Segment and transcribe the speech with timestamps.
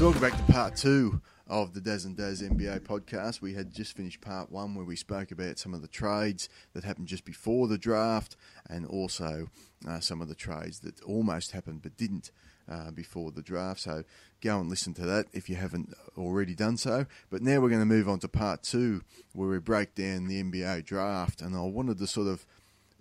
[0.00, 3.42] So welcome back to part two of the Daz and Daz NBA podcast.
[3.42, 6.84] We had just finished part one where we spoke about some of the trades that
[6.84, 8.34] happened just before the draft
[8.70, 9.48] and also
[9.86, 12.30] uh, some of the trades that almost happened but didn't
[12.66, 13.80] uh, before the draft.
[13.80, 14.04] So
[14.40, 17.04] go and listen to that if you haven't already done so.
[17.28, 19.02] But now we're going to move on to part two
[19.34, 21.42] where we break down the NBA draft.
[21.42, 22.46] And I wanted to sort of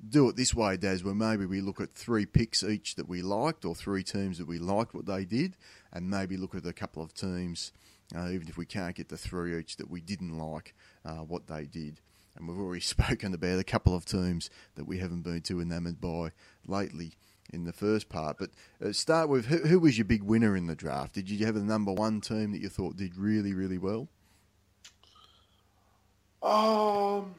[0.07, 3.21] do it this way, Daz, where maybe we look at three picks each that we
[3.21, 5.55] liked or three teams that we liked what they did
[5.91, 7.71] and maybe look at a couple of teams,
[8.15, 10.73] uh, even if we can't get the three each, that we didn't like
[11.05, 11.99] uh, what they did.
[12.35, 15.99] And we've already spoken about a couple of teams that we haven't been too enamoured
[15.99, 16.31] by
[16.65, 17.13] lately
[17.51, 18.37] in the first part.
[18.37, 18.51] But
[18.83, 21.13] uh, start with who, who, was your big winner in the draft?
[21.13, 24.07] Did you have a number one team that you thought did really, really well?
[26.41, 27.35] Um,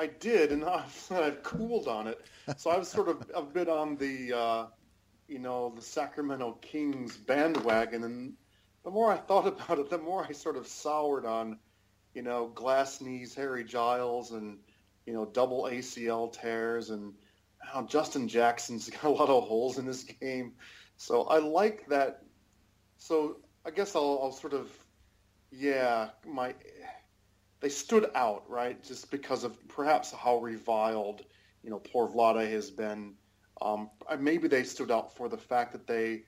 [0.00, 2.20] I did, and I've, I've cooled on it.
[2.56, 4.66] So I've sort of a bit on the, uh,
[5.28, 8.32] you know, the Sacramento Kings bandwagon, and
[8.82, 11.58] the more I thought about it, the more I sort of soured on,
[12.14, 14.58] you know, glass knees, Harry Giles, and
[15.06, 17.12] you know, double ACL tears, and
[17.58, 20.52] how Justin Jackson's got a lot of holes in his game.
[20.96, 22.22] So I like that.
[22.98, 24.70] So I guess I'll, I'll sort of,
[25.50, 26.54] yeah, my
[27.60, 28.82] they stood out, right?
[28.82, 31.24] Just because of perhaps how reviled,
[31.62, 33.14] you know, poor Vlade has been.
[33.62, 36.24] Um, maybe they stood out for the fact that they,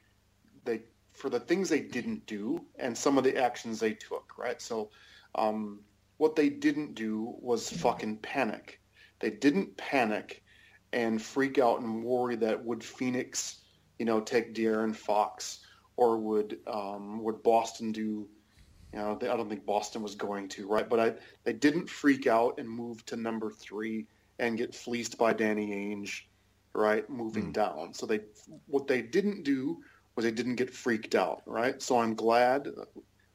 [0.65, 4.61] they, for the things they didn't do and some of the actions they took, right?
[4.61, 4.91] So,
[5.35, 5.81] um,
[6.19, 8.81] what they didn't do was fucking panic.
[9.19, 10.45] They didn't panic
[10.93, 13.63] and freak out and worry that would Phoenix,
[13.99, 15.61] you know, take De'Aaron Fox
[15.97, 18.29] or would um, would Boston do
[18.93, 20.89] you know, they, I don't think Boston was going to, right?
[20.89, 24.07] But I, they didn't freak out and move to number three
[24.39, 26.23] and get fleeced by Danny Ainge,
[26.75, 27.09] right?
[27.09, 27.55] Moving mm.
[27.55, 27.95] down.
[27.95, 28.21] So they,
[28.67, 29.83] what they didn't do
[30.15, 31.81] was they didn't get freaked out, right?
[31.81, 32.69] So I'm glad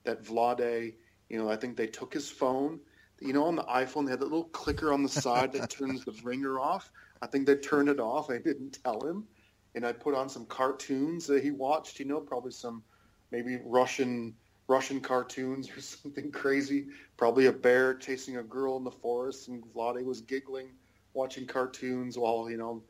[0.03, 0.93] that Vlade,
[1.29, 2.79] you know, I think they took his phone.
[3.19, 6.05] You know, on the iPhone, they had that little clicker on the side that turns
[6.05, 6.91] the ringer off.
[7.23, 8.27] I think they turned it off.
[8.27, 9.25] They didn't tell him.
[9.73, 12.83] And I put on some cartoons that he watched, you know, probably some
[13.31, 14.35] maybe Russian–
[14.67, 16.87] Russian cartoons or something crazy.
[17.15, 20.69] Probably a bear chasing a girl in the forest, and Vlade was giggling,
[21.13, 22.83] watching cartoons while you know,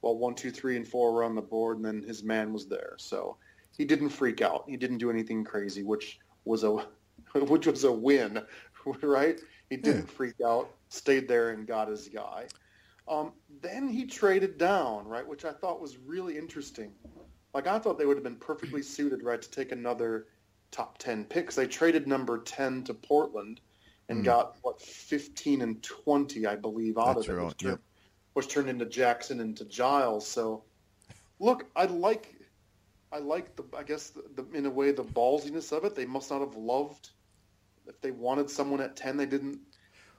[0.00, 2.66] while one, two, three, and four were on the board, and then his man was
[2.66, 2.94] there.
[2.98, 3.36] So
[3.76, 4.64] he didn't freak out.
[4.68, 6.86] He didn't do anything crazy, which was a
[7.34, 8.42] which was a win,
[9.02, 9.40] right?
[9.70, 10.14] He didn't yeah.
[10.14, 12.46] freak out, stayed there, and got his guy.
[13.08, 16.92] Um, then he traded down, right, which I thought was really interesting.
[17.54, 20.26] Like I thought they would have been perfectly suited, right, to take another
[20.72, 21.54] top 10 picks.
[21.54, 23.60] They traded number 10 to Portland
[24.08, 24.24] and mm.
[24.24, 27.80] got, what, 15 and 20, I believe, out That's of it, which, turned, yep.
[28.32, 30.26] which turned into Jackson and to Giles.
[30.26, 30.64] So,
[31.38, 32.34] look, I like,
[33.12, 35.94] I like the, I guess, the, the, in a way, the ballsiness of it.
[35.94, 37.10] They must not have loved,
[37.86, 39.60] if they wanted someone at 10, they didn't.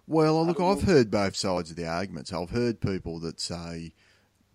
[0.07, 2.31] Well, look, I've heard both sides of the arguments.
[2.31, 3.93] I've heard people that say,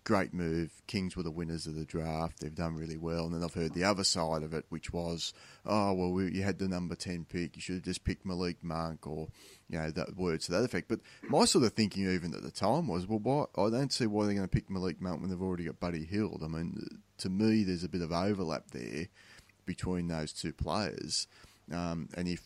[0.09, 0.71] great move.
[0.87, 2.39] Kings were the winners of the draft.
[2.39, 3.25] They've done really well.
[3.25, 5.33] And then I've heard the other side of it, which was,
[5.67, 7.55] oh, well, we, you had the number 10 pick.
[7.55, 9.27] You should have just picked Malik Monk or,
[9.69, 10.87] you know, that words to that effect.
[10.87, 14.07] But my sort of thinking even at the time was, well, why, I don't see
[14.07, 16.41] why they're going to pick Malik Monk when they've already got Buddy Hield.
[16.43, 16.83] I mean,
[17.19, 19.09] to me, there's a bit of overlap there
[19.67, 21.27] between those two players.
[21.71, 22.41] Um, and if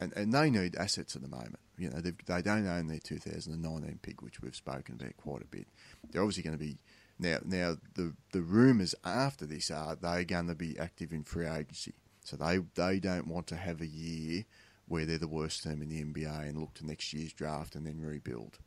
[0.00, 1.58] and, and they need assets at the moment.
[1.76, 5.68] You know, they don't own their 2019 pick, which we've spoken about quite a bit.
[6.10, 6.78] They're obviously going to be
[7.18, 11.46] now, now the the rumours after this are they're going to be active in free
[11.46, 14.44] agency, so they they don't want to have a year
[14.86, 17.86] where they're the worst team in the NBA and look to next year's draft and
[17.86, 18.58] then rebuild.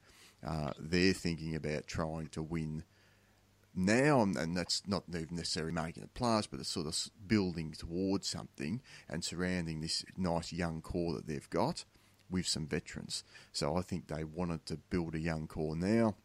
[0.46, 2.84] Uh, they're thinking about trying to win
[3.74, 8.82] now, and that's not necessarily making it plus, but it's sort of building towards something
[9.10, 11.86] and surrounding this nice young core that they've got
[12.30, 13.24] with some veterans.
[13.52, 16.16] So I think they wanted to build a young core now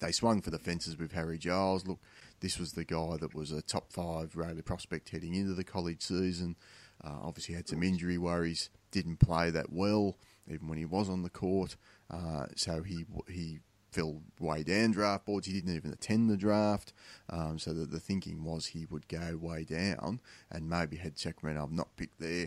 [0.00, 1.86] they swung for the fences with Harry Giles.
[1.86, 2.00] Look,
[2.40, 6.02] this was the guy that was a top five Rayleigh prospect heading into the college
[6.02, 6.56] season.
[7.02, 8.70] Uh, obviously, had some injury worries.
[8.90, 10.16] Didn't play that well,
[10.48, 11.76] even when he was on the court.
[12.10, 13.60] Uh, so he he
[13.90, 15.46] fell way down draft boards.
[15.46, 16.92] He didn't even attend the draft.
[17.30, 21.68] Um, so the, the thinking was he would go way down, and maybe had Sacramento
[21.70, 22.46] not picked there.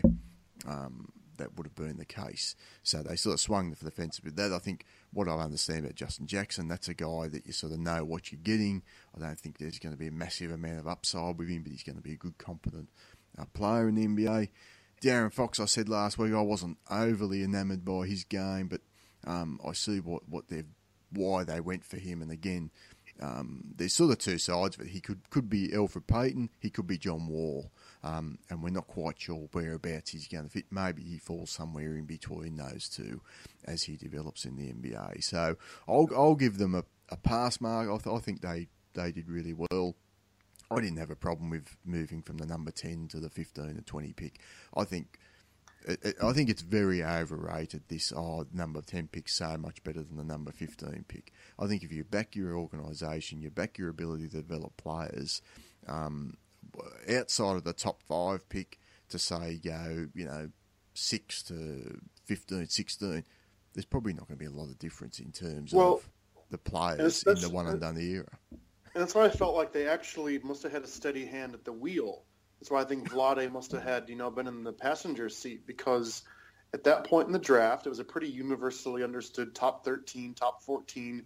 [0.66, 2.54] Um, that would have been the case.
[2.82, 4.52] So they sort of swung for the fence with that.
[4.52, 7.78] I think what I understand about Justin Jackson, that's a guy that you sort of
[7.78, 8.82] know what you're getting.
[9.16, 11.72] I don't think there's going to be a massive amount of upside with him, but
[11.72, 12.88] he's going to be a good, competent
[13.38, 14.48] uh, player in the NBA.
[15.02, 18.80] De'Aaron Fox, I said last week, I wasn't overly enamoured by his game, but
[19.26, 20.66] um, I see what, what they've
[21.12, 22.22] why they went for him.
[22.22, 22.70] And again,
[23.20, 24.88] um, there's sort of two sides of it.
[24.88, 27.70] He could could be Elfrid Payton, he could be John Wall,
[28.02, 30.66] um, and we're not quite sure whereabouts he's going to fit.
[30.70, 33.20] Maybe he falls somewhere in between those two
[33.64, 35.22] as he develops in the NBA.
[35.24, 35.56] So
[35.88, 37.88] I'll I'll give them a, a pass mark.
[37.88, 39.96] I, th- I think they they did really well.
[40.70, 43.82] I didn't have a problem with moving from the number ten to the fifteen or
[43.82, 44.40] twenty pick.
[44.76, 45.18] I think
[46.22, 47.82] I think it's very overrated.
[47.88, 51.32] This oh, number ten pick so much better than the number fifteen pick.
[51.58, 55.42] I think if you back your organisation, you back your ability to develop players
[55.86, 56.36] um,
[57.10, 58.78] outside of the top five pick
[59.08, 60.50] to say go, you know,
[60.94, 63.24] six to 15, 16,
[63.74, 66.08] there's probably not going to be a lot of difference in terms well, of
[66.50, 68.26] the players in the one and done era.
[68.50, 71.64] And that's why I felt like they actually must have had a steady hand at
[71.64, 72.22] the wheel
[72.58, 75.66] that's why I think Vlade must have had, you know, been in the passenger seat
[75.66, 76.22] because
[76.72, 80.62] at that point in the draft, it was a pretty universally understood top 13, top
[80.62, 81.24] 14.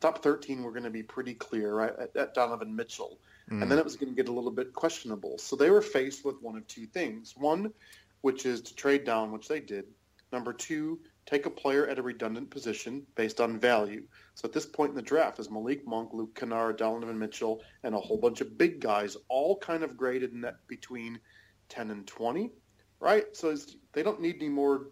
[0.00, 3.20] Top 13 were going to be pretty clear, right, at, at Donovan Mitchell.
[3.50, 3.62] Mm.
[3.62, 5.38] And then it was going to get a little bit questionable.
[5.38, 7.34] So they were faced with one of two things.
[7.36, 7.72] One,
[8.20, 9.86] which is to trade down, which they did.
[10.32, 14.02] Number two, take a player at a redundant position based on value.
[14.34, 17.94] So at this point in the draft, is Malik Monk, Luke Kennard, Donovan Mitchell, and
[17.94, 21.20] a whole bunch of big guys, all kind of graded in that between
[21.68, 22.50] 10 and 20,
[22.98, 23.24] right?
[23.36, 23.54] So
[23.92, 24.88] they don't need any more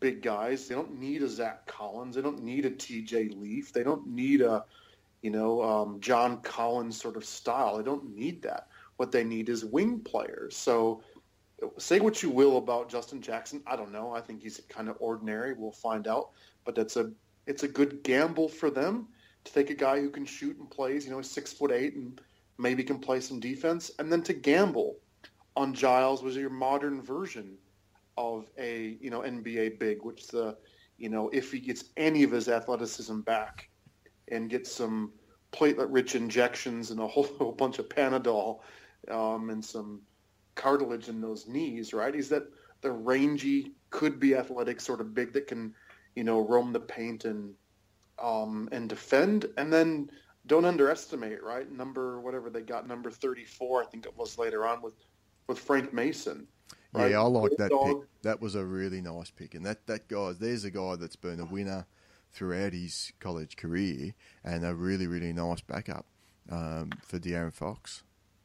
[0.00, 0.68] big guys.
[0.68, 2.14] They don't need a Zach Collins.
[2.14, 3.30] They don't need a T.J.
[3.30, 3.72] Leaf.
[3.72, 4.64] They don't need a,
[5.26, 7.78] you know, um, John Collins sort of style.
[7.78, 8.68] They don't need that.
[8.96, 10.56] What they need is wing players.
[10.56, 11.02] So
[11.78, 13.60] say what you will about Justin Jackson.
[13.66, 14.12] I don't know.
[14.12, 15.52] I think he's kind of ordinary.
[15.52, 16.30] We'll find out.
[16.64, 17.10] But that's a
[17.48, 19.08] it's a good gamble for them
[19.42, 21.04] to take a guy who can shoot and plays.
[21.04, 22.20] You know, six foot eight and
[22.56, 24.94] maybe can play some defense, and then to gamble
[25.56, 27.58] on Giles was your modern version
[28.16, 30.56] of a you know NBA big, which the
[30.98, 33.70] you know if he gets any of his athleticism back
[34.28, 35.12] and get some
[35.52, 38.60] platelet-rich injections and a whole, whole bunch of Panadol
[39.10, 40.00] um, and some
[40.54, 42.14] cartilage in those knees, right?
[42.14, 42.44] He's that
[42.80, 45.74] the rangy, could be athletic, sort of big that can,
[46.14, 47.54] you know, roam the paint and
[48.22, 49.46] um, and defend.
[49.56, 50.10] And then
[50.46, 51.70] don't underestimate, right?
[51.70, 54.94] Number whatever they got, number thirty four, I think it was later on with
[55.46, 56.46] with Frank Mason.
[56.92, 57.12] Right?
[57.12, 57.86] Yeah, I like that dog.
[57.86, 58.08] pick.
[58.22, 61.40] That was a really nice pick, and that that guy, there's a guy that's been
[61.40, 61.86] a winner
[62.32, 64.14] throughout his college career,
[64.44, 66.06] and a really really nice backup
[66.50, 68.02] um, for De'Aaron Fox.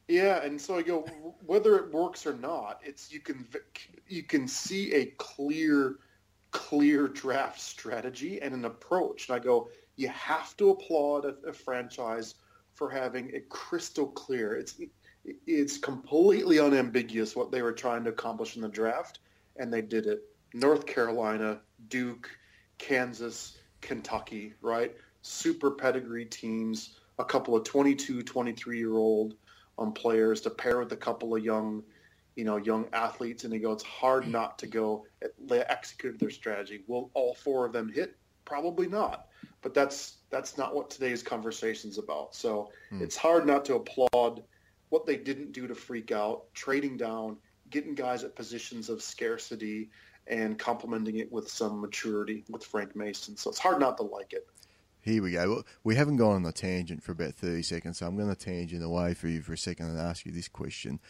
[0.08, 1.02] Yeah, and so I go
[1.46, 3.46] whether it works or not, it's you can
[4.08, 5.96] you can see a clear
[6.50, 9.28] clear draft strategy and an approach.
[9.28, 12.34] And I go, you have to applaud a, a franchise
[12.74, 14.56] for having a crystal clear.
[14.56, 14.80] It's
[15.46, 19.20] it's completely unambiguous what they were trying to accomplish in the draft,
[19.56, 20.24] and they did it.
[20.52, 22.28] North Carolina, Duke,
[22.78, 24.96] Kansas, Kentucky, right?
[25.20, 29.34] Super pedigree teams, a couple of 22, 23 year old
[29.78, 31.82] on players to pair with a couple of young,
[32.36, 35.04] you know, young athletes, and they go, it's hard not to go.
[35.46, 36.82] They executed their strategy.
[36.86, 38.16] Will all four of them hit?
[38.44, 39.26] Probably not.
[39.60, 42.34] But that's that's not what today's conversation is about.
[42.34, 43.02] So hmm.
[43.02, 44.42] it's hard not to applaud
[44.88, 47.36] what they didn't do to freak out, trading down,
[47.70, 49.90] getting guys at positions of scarcity,
[50.26, 53.36] and complementing it with some maturity with Frank Mason.
[53.36, 54.46] So it's hard not to like it.
[55.00, 55.64] Here we go.
[55.82, 58.84] We haven't gone on a tangent for about 30 seconds, so I'm going to tangent
[58.84, 61.00] away for you for a second and ask you this question.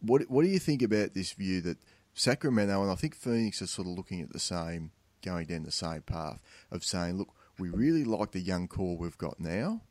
[0.00, 1.78] What, what do you think about this view that
[2.14, 4.90] Sacramento and I think Phoenix are sort of looking at the same,
[5.24, 9.18] going down the same path of saying, look, we really like the young core we've
[9.18, 9.82] got now.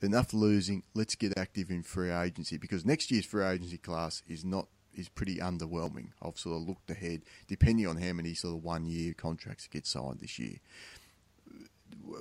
[0.00, 0.82] Enough losing.
[0.94, 5.08] Let's get active in free agency because next year's free agency class is not is
[5.08, 6.08] pretty underwhelming.
[6.22, 9.86] I've sort of looked ahead, depending on how many sort of one year contracts get
[9.86, 10.58] signed this year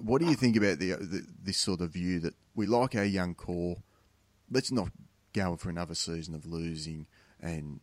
[0.03, 3.03] what do you think about the, the, this sort of view that we like our
[3.03, 3.77] young core?
[4.51, 4.89] Let's not
[5.33, 7.07] go for another season of losing
[7.41, 7.79] and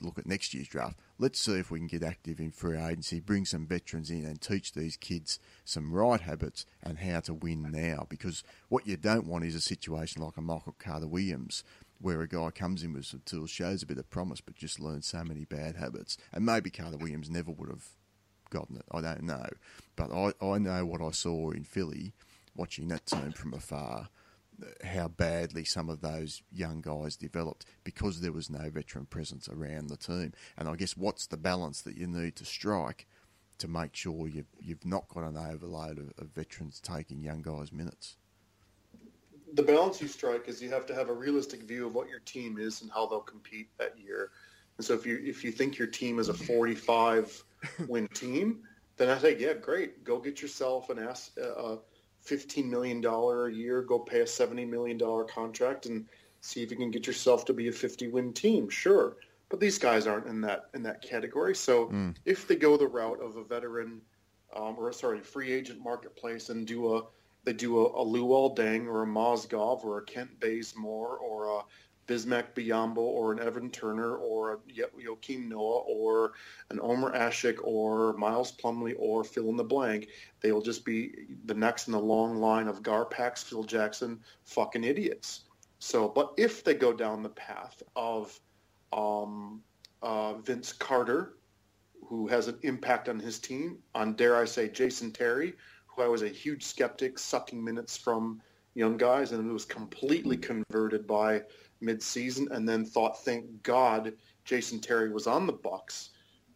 [0.00, 0.98] look at next year's draft.
[1.18, 4.40] Let's see if we can get active in free agency, bring some veterans in, and
[4.40, 8.06] teach these kids some right habits and how to win now.
[8.08, 11.64] Because what you don't want is a situation like a Michael Carter Williams,
[12.00, 14.80] where a guy comes in with some tools, shows a bit of promise, but just
[14.80, 16.16] learns so many bad habits.
[16.32, 17.86] And maybe Carter Williams never would have
[18.48, 18.84] gotten it.
[18.90, 19.48] I don't know.
[19.96, 22.12] But I, I know what I saw in Philly,
[22.56, 24.08] watching that team from afar,
[24.84, 29.88] how badly some of those young guys developed because there was no veteran presence around
[29.88, 30.32] the team.
[30.56, 33.06] And I guess what's the balance that you need to strike
[33.58, 37.72] to make sure you've, you've not got an overload of, of veterans taking young guys'
[37.72, 38.16] minutes?
[39.54, 42.20] The balance you strike is you have to have a realistic view of what your
[42.20, 44.30] team is and how they'll compete that year.
[44.76, 47.44] And so if you if you think your team is a 45
[47.88, 48.60] win team,
[48.96, 50.04] then I say, yeah, great.
[50.04, 51.76] Go get yourself an ass, uh,
[52.26, 56.06] $15 million a year, go pay a $70 million contract and
[56.40, 58.68] see if you can get yourself to be a 50-win team.
[58.68, 59.16] Sure.
[59.48, 61.54] But these guys aren't in that in that category.
[61.56, 62.14] So mm.
[62.24, 64.00] if they go the route of a veteran
[64.54, 67.02] um, or sorry, free agent marketplace and do a
[67.44, 71.62] they do a, a Luol Deng or a Mozgov or a Kent Bazemore or a
[72.10, 76.32] Bismack Biyombo or an Evan Turner or a Joakim Noah or
[76.70, 80.08] an Omer Asik or Miles Plumlee or fill in the blank.
[80.40, 81.12] They will just be
[81.44, 85.42] the next in the long line of Garpax, Phil Jackson, fucking idiots.
[85.78, 88.38] So, but if they go down the path of
[88.92, 89.62] um,
[90.02, 91.36] uh, Vince Carter,
[92.04, 95.54] who has an impact on his team, on dare I say Jason Terry,
[95.94, 98.40] who I was a huge skeptic, sucking minutes from
[98.74, 101.42] young guys, and was completely converted by
[101.82, 104.12] midseason, and then thought, thank God,
[104.44, 106.10] Jason Terry was on the Bucks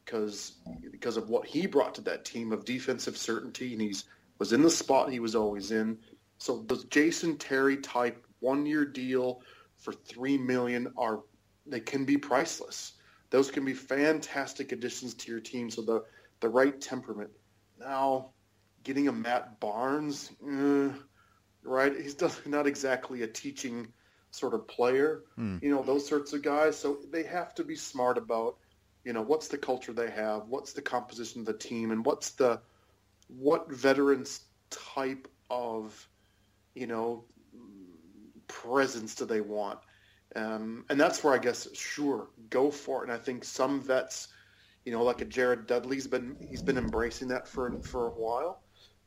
[0.05, 0.59] because
[0.91, 4.05] because of what he brought to that team of defensive certainty, and he's
[4.39, 5.99] was in the spot he was always in.
[6.39, 9.41] So the Jason Terry type one year deal
[9.77, 11.21] for three million are
[11.67, 12.95] they can be priceless.
[13.31, 15.71] Those can be fantastic additions to your team.
[15.71, 16.05] So the
[16.41, 17.31] the right temperament.
[17.79, 18.31] Now,
[18.85, 20.91] getting a Matt Barnes, eh,
[21.65, 21.93] right?
[21.97, 23.89] He's not exactly a teaching
[24.31, 25.23] sort of player.
[25.37, 25.59] Hmm.
[25.63, 26.79] You know those sorts of guys.
[26.79, 28.57] So they have to be smart about,
[29.05, 32.31] you know, what's the culture they have, what's the composition of the team, and what's
[32.33, 32.61] the
[33.29, 36.09] what veterans type of,
[36.75, 37.25] you know,
[38.47, 39.79] presence do they want?
[40.37, 43.09] Um, and that's where I guess sure go for it.
[43.09, 44.29] And I think some vets,
[44.85, 48.64] you know, like a Jared Dudley's been he's been embracing that for for a while.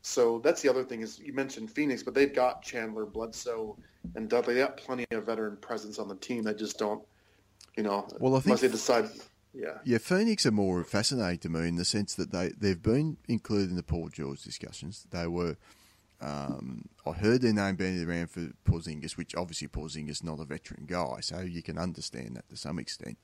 [0.08, 3.78] So that's the other thing is you mentioned Phoenix, but they've got Chandler, Bledsoe,
[4.16, 4.54] and Dudley.
[4.54, 6.44] They got plenty of veteran presence on the team.
[6.44, 7.04] They just don't,
[7.76, 9.10] you know, well, I think unless they decide.
[9.54, 9.98] Yeah, yeah.
[9.98, 13.76] Phoenix are more fascinating to me in the sense that they they've been included in
[13.76, 15.06] the Paul George discussions.
[15.12, 15.58] They were
[16.22, 20.46] um, I heard their name bandied around for Porzingis, which obviously Porzingis is not a
[20.46, 23.18] veteran guy, so you can understand that to some extent.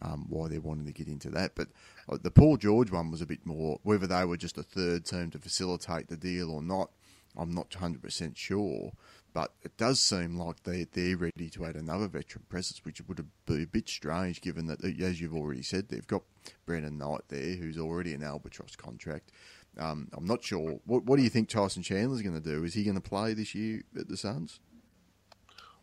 [0.00, 1.66] Um, why they're wanting to get into that, but
[2.08, 3.80] uh, the Paul George one was a bit more.
[3.82, 6.90] Whether they were just a third team to facilitate the deal or not,
[7.36, 8.92] I'm not 100 percent sure.
[9.34, 13.24] But it does seem like they they're ready to add another veteran presence, which would
[13.46, 16.22] be a bit strange given that, as you've already said, they've got
[16.64, 19.32] Brandon Knight there, who's already an albatross contract.
[19.78, 20.80] Um, I'm not sure.
[20.86, 22.64] What, what do you think Tyson Chandler's going to do?
[22.64, 24.60] Is he going to play this year at the Suns?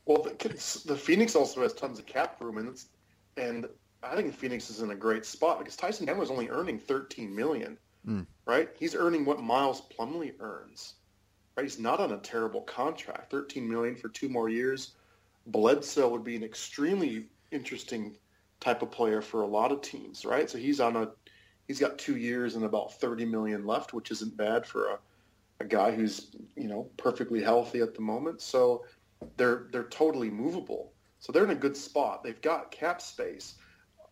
[0.05, 2.83] Well, the, the Phoenix also has tons of cap room, and
[3.37, 3.67] and
[4.11, 7.77] I think Phoenix is in a great spot because Tyson Chandler's only earning 13 million,
[8.07, 8.25] mm.
[8.45, 8.69] right?
[8.77, 10.95] He's earning what Miles Plumlee earns,
[11.55, 11.63] right?
[11.63, 14.95] He's not on a terrible contract, 13 million for two more years.
[15.47, 18.17] Bledsoe would be an extremely interesting
[18.59, 20.49] type of player for a lot of teams, right?
[20.49, 21.09] So he's on a
[21.67, 24.99] he's got two years and about 30 million left, which isn't bad for a,
[25.59, 28.41] a guy who's, you know, perfectly healthy at the moment.
[28.41, 28.85] So
[29.37, 30.91] they're, they're totally movable.
[31.19, 32.23] So they're in a good spot.
[32.23, 33.55] They've got cap space.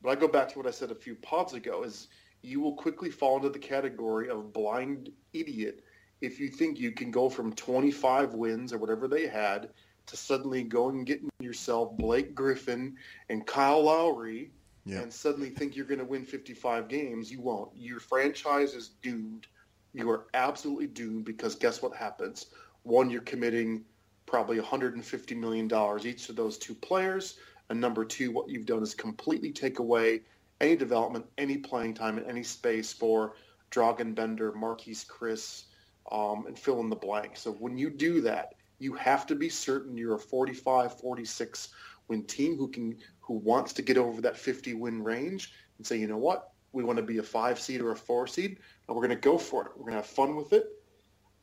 [0.03, 2.09] But I go back to what I said a few pods ago is
[2.41, 5.83] you will quickly fall into the category of blind idiot
[6.21, 9.69] if you think you can go from 25 wins or whatever they had
[10.05, 12.97] to suddenly going and getting yourself Blake Griffin
[13.29, 14.51] and Kyle Lowry–
[14.85, 14.99] yeah.
[14.99, 17.69] and suddenly think you're going to win 55 games, you won't.
[17.75, 19.47] Your franchise is doomed.
[19.93, 22.47] You are absolutely doomed because guess what happens?
[22.83, 23.85] One, you're committing
[24.25, 27.37] probably 150 million dollars each of those two players,
[27.69, 30.21] and number two, what you've done is completely take away
[30.61, 33.33] any development, any playing time, and any space for
[33.71, 35.65] Dragan Bender, Marquese Chriss,
[36.11, 37.37] um, and fill in the blank.
[37.37, 41.69] So when you do that, you have to be certain you're a 45, 46
[42.07, 45.97] win team who can who wants to get over that 50 win range and say,
[45.97, 48.95] you know what, we want to be a five seed or a four seed, and
[48.95, 49.71] we're going to go for it.
[49.75, 50.65] We're going to have fun with it.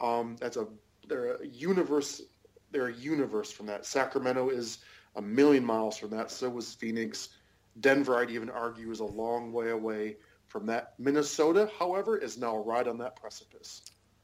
[0.01, 0.67] Um, that's a
[1.09, 2.23] they're a universe.
[2.71, 3.87] They're a universe from that.
[3.87, 4.79] Sacramento is
[5.17, 6.31] a million miles from that.
[6.31, 7.31] So was Phoenix.
[7.81, 10.95] Denver, I'd even argue, is a long way away from that.
[10.99, 13.83] Minnesota, however, is now right on that precipice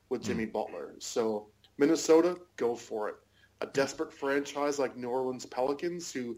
[0.08, 0.52] with Jimmy mm.
[0.52, 0.94] Butler.
[0.98, 3.16] So Minnesota, go for it.
[3.60, 6.36] A desperate franchise like New Orleans Pelicans, who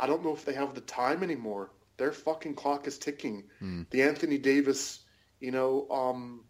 [0.00, 1.72] I don't know if they have the time anymore.
[1.96, 3.44] Their fucking clock is ticking.
[3.62, 3.88] Mm.
[3.90, 5.00] The Anthony Davis,
[5.40, 6.44] you know, um,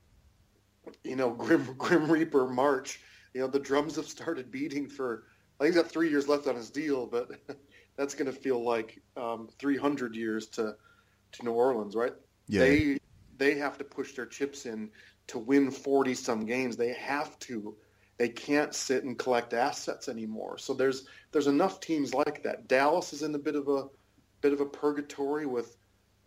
[1.02, 3.00] you know, Grim Grim Reaper March.
[3.34, 5.24] You know, the drums have started beating for.
[5.58, 7.30] I think he's got three years left on his deal, but
[7.96, 10.76] that's going to feel like um, 300 years to
[11.32, 12.12] to New Orleans, right?
[12.48, 12.60] Yeah.
[12.60, 12.98] They
[13.36, 14.90] they have to push their chips in
[15.26, 16.76] to win 40 some games.
[16.76, 17.76] They have to
[18.16, 20.58] they can't sit and collect assets anymore.
[20.58, 22.68] So there's there's enough teams like that.
[22.68, 23.88] Dallas is in a bit of a
[24.40, 25.76] bit of a purgatory with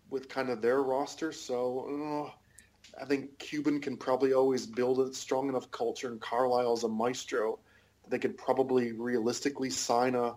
[0.09, 1.31] with kind of their roster.
[1.31, 2.31] So
[2.99, 7.59] I think Cuban can probably always build a strong enough culture, and Carlisle's a maestro
[8.09, 10.35] they could probably realistically sign a.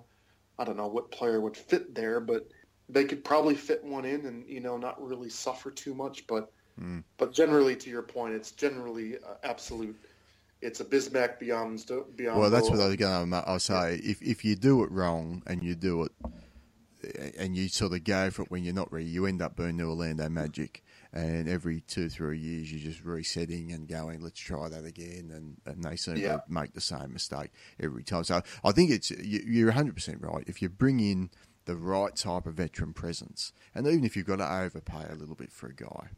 [0.58, 2.48] I don't know what player would fit there, but
[2.88, 6.26] they could probably fit one in, and you know, not really suffer too much.
[6.26, 7.02] But mm.
[7.16, 9.96] but generally, to your point, it's generally uh, absolute.
[10.60, 11.84] It's a Bismack beyond
[12.16, 12.40] beyond.
[12.40, 13.60] Well, that's what I was going to.
[13.60, 16.12] Say if if you do it wrong and you do it
[17.38, 19.76] and you sort of go for it when you're not ready, you end up being
[19.76, 20.82] the Orlando Magic.
[21.12, 25.30] And every two, three years, you're just resetting and going, let's try that again.
[25.34, 26.36] And, and they seem yeah.
[26.36, 27.50] to make the same mistake
[27.80, 28.24] every time.
[28.24, 30.44] So I think it's you're 100% right.
[30.46, 31.30] If you bring in
[31.64, 35.34] the right type of veteran presence, and even if you've got to overpay a little
[35.34, 36.10] bit for a guy,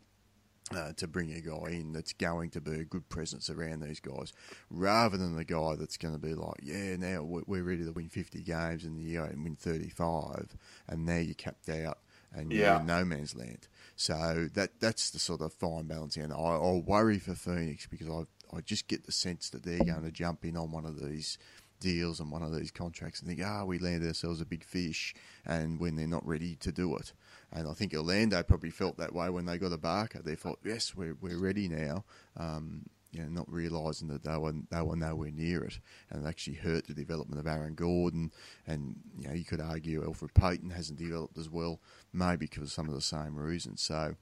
[0.74, 4.00] uh, to bring a guy in that's going to be a good presence around these
[4.00, 4.32] guys,
[4.70, 8.08] rather than the guy that's going to be like, yeah, now we're ready to win
[8.08, 10.56] 50 games in the year and win 35,
[10.88, 11.98] and now you're capped out
[12.34, 13.68] and you're in no man's land.
[13.96, 16.16] So that that's the sort of fine balance.
[16.16, 19.78] And I, I worry for Phoenix because I I just get the sense that they're
[19.78, 21.38] going to jump in on one of these
[21.80, 24.64] deals and one of these contracts and think, ah, oh, we landed ourselves a big
[24.64, 27.12] fish, and when they're not ready to do it.
[27.52, 30.24] And I think Orlando probably felt that way when they got Ibaka.
[30.24, 32.04] They thought, yes, we're, we're ready now.
[32.36, 35.78] Um, you know, not realising that they were, they were nowhere near it.
[36.10, 38.32] And it actually hurt the development of Aaron Gordon.
[38.66, 41.80] And, you know, you could argue Elfrid Payton hasn't developed as well,
[42.12, 43.82] maybe because of some of the same reasons.
[43.82, 44.16] So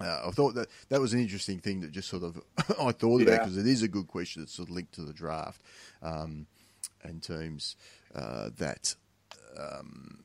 [0.00, 2.40] uh, I thought that that was an interesting thing that just sort of
[2.80, 3.28] I thought yeah.
[3.28, 5.62] about because it is a good question that's sort of linked to the draft
[6.02, 6.46] um,
[7.02, 7.76] and teams
[8.14, 8.94] uh, that
[9.58, 10.24] um,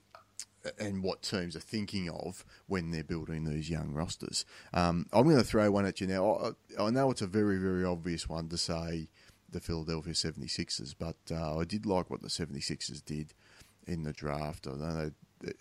[0.78, 4.46] and what teams are thinking of when they're building these young rosters.
[4.74, 6.54] Um, I'm going to throw one at you now.
[6.78, 9.10] I, I, know it's a very, very obvious one to say
[9.50, 13.34] the Philadelphia 76ers, but uh, I did like what the 76ers did
[13.88, 14.68] in the draft.
[14.68, 15.12] I know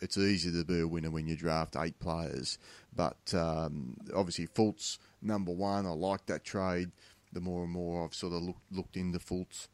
[0.00, 2.58] it's easy to be a winner when you draft eight players,
[2.94, 6.90] but um, obviously Fultz, number one, I like that trade.
[7.32, 9.68] The more and more I've sort of look, looked into Fultz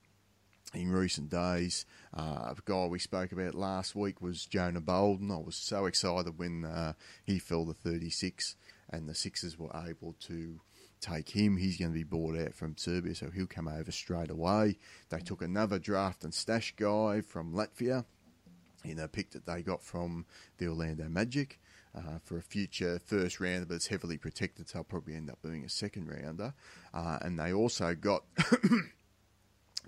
[0.77, 1.87] in recent days.
[2.17, 5.31] Uh, a guy we spoke about last week was Jonah Bolden.
[5.31, 8.57] I was so excited when uh, he fell to 36
[8.91, 10.61] and the Sixers were able to
[11.01, 11.57] take him.
[11.57, 14.79] He's going to be bought out from Serbia, so he'll come over straight away.
[15.11, 18.05] They took another draft and stash guy from Latvia
[18.85, 20.27] in a pick that they got from
[20.59, 21.61] the Orlando Magic.
[21.97, 25.39] Uh, for a future first rounder, but it's heavily protected, so I'll probably end up
[25.45, 26.53] being a second rounder.
[26.93, 28.25] Uh, and they also got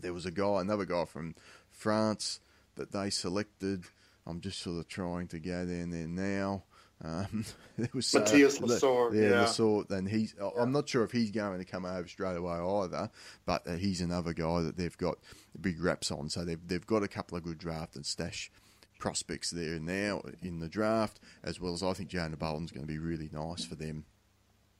[0.00, 1.34] there was a guy, another guy from
[1.70, 2.40] France
[2.76, 3.84] that they selected.
[4.26, 6.64] I'm just sort of trying to go down there now.
[7.04, 7.44] Um,
[7.78, 8.66] it was Matthias uh,
[9.12, 9.30] yeah, yeah.
[9.44, 10.34] Lessort, and he's.
[10.38, 10.50] Yeah.
[10.58, 13.10] I'm not sure if he's going to come over straight away either,
[13.44, 15.18] but uh, he's another guy that they've got
[15.60, 16.28] big wraps on.
[16.30, 18.50] So they've they've got a couple of good draft and stash
[18.98, 22.92] prospects there now in the draft, as well as I think Jonah Bolden's going to
[22.92, 24.06] be really nice for them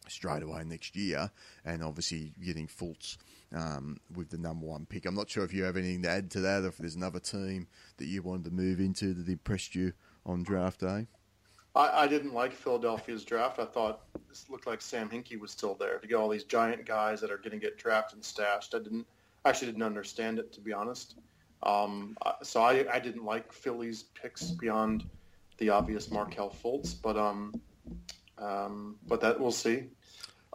[0.09, 1.31] straight away next year,
[1.65, 3.19] and obviously getting Fultz
[3.57, 5.07] um, with the number one pick.
[5.07, 7.21] I'm not sure if you have anything to add to that, or if there's another
[7.21, 7.67] team
[7.97, 9.93] that you wanted to move into that impressed you
[10.25, 11.07] on draft day.
[11.75, 13.59] I, I didn't like Philadelphia's draft.
[13.59, 16.85] I thought this looked like Sam Hinkie was still there to get all these giant
[16.85, 18.75] guys that are going to get drafted and stashed.
[18.75, 19.07] I didn't
[19.45, 21.15] actually didn't understand it to be honest.
[21.63, 25.05] Um, so I, I didn't like Philly's picks beyond
[25.59, 27.55] the obvious Markelle Fultz, but um,
[28.39, 29.85] um, but that we'll see.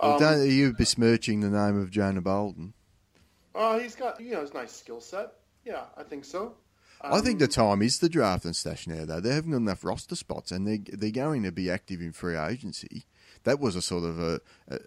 [0.01, 2.73] Well, um, don't, are you besmirching the name of Jonah Bolden?
[3.53, 5.33] Uh, he's got you know his nice skill set.
[5.65, 6.55] Yeah, I think so.
[7.03, 9.19] Um, I think the um, time is the draft and stash now, though.
[9.19, 12.37] They haven't got enough roster spots, and they they're going to be active in free
[12.37, 13.05] agency.
[13.43, 14.77] That was a sort of a, a,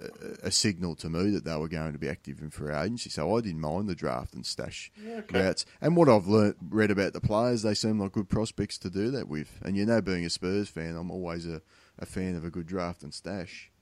[0.44, 3.10] a, signal to me that they were going to be active in free agency.
[3.10, 5.40] So I didn't mind the draft and stash okay.
[5.40, 5.66] routes.
[5.80, 9.10] And what I've learnt, read about the players, they seem like good prospects to do
[9.10, 9.58] that with.
[9.64, 11.62] And you know, being a Spurs fan, I'm always a,
[11.98, 13.70] a fan of a good draft and stash.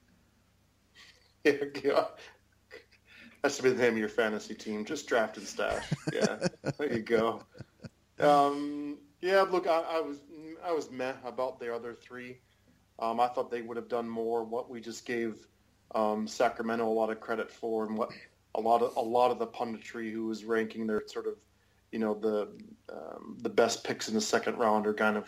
[1.44, 2.04] Yeah,
[3.42, 4.84] That's to be the name of your fantasy team.
[4.84, 5.84] Just draft and stash.
[6.12, 6.46] Yeah,
[6.78, 7.42] there you go.
[8.20, 10.20] Um, yeah, look, I, I, was
[10.64, 12.38] I was meh about the other three.
[13.00, 14.44] Um, I thought they would have done more.
[14.44, 15.46] What we just gave
[15.94, 18.10] um, Sacramento a lot of credit for, and what
[18.54, 21.34] a lot of a lot of the punditry who was ranking their sort of,
[21.90, 22.48] you know, the
[22.92, 25.24] um, the best picks in the second round are kind of,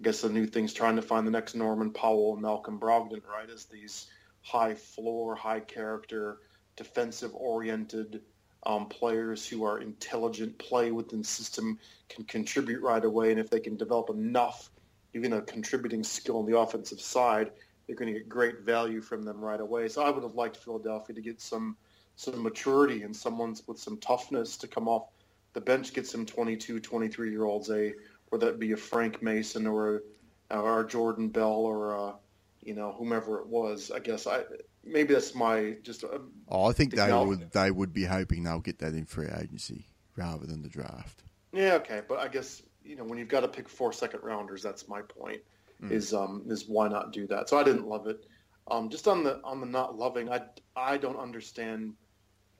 [0.00, 3.20] I guess the new things trying to find the next Norman Powell and Malcolm Brogdon,
[3.26, 3.50] right?
[3.50, 4.06] As these
[4.42, 6.38] high floor, high character,
[6.80, 8.22] defensive oriented
[8.64, 13.60] um, players who are intelligent, play within system, can contribute right away, and if they
[13.60, 14.70] can develop enough,
[15.12, 17.50] even a contributing skill on the offensive side,
[17.86, 19.88] they're going to get great value from them right away.
[19.88, 21.76] So I would have liked Philadelphia to get some
[22.16, 25.08] some maturity and someone with some toughness to come off
[25.52, 27.92] the bench, get some 22, 23 year olds, a
[28.30, 30.02] whether that be a Frank Mason or
[30.50, 32.14] a, or a Jordan Bell or a,
[32.62, 33.90] you know, whomever it was.
[33.90, 34.44] I guess I
[34.84, 36.04] maybe that's my just.
[36.04, 39.28] Uh, oh, I think they would they would be hoping they'll get that in free
[39.28, 41.22] agency rather than the draft.
[41.52, 44.62] Yeah, okay, but I guess you know when you've got to pick four second rounders,
[44.62, 45.40] that's my point.
[45.82, 45.92] Mm.
[45.92, 47.48] Is um is why not do that?
[47.48, 48.24] So I didn't love it.
[48.70, 50.42] Um, just on the on the not loving, I
[50.76, 51.94] I don't understand.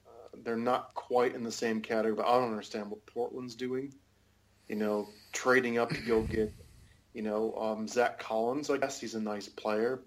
[0.07, 3.95] Uh, they're not quite in the same category, but I don't understand what Portland's doing.
[4.69, 6.53] You know, trading up to go get,
[7.13, 8.71] you know, um, Zach Collins.
[8.71, 10.01] I guess he's a nice player,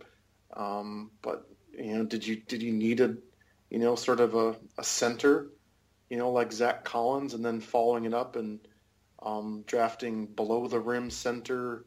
[0.55, 3.15] um, but you know, did you did you need a,
[3.69, 5.49] you know, sort of a, a center,
[6.09, 8.59] you know, like Zach Collins, and then following it up and
[9.21, 11.85] um, drafting below the rim center,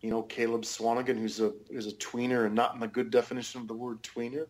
[0.00, 3.60] you know, Caleb Swanigan, who's a who's a tweener and not in the good definition
[3.60, 4.46] of the word tweener,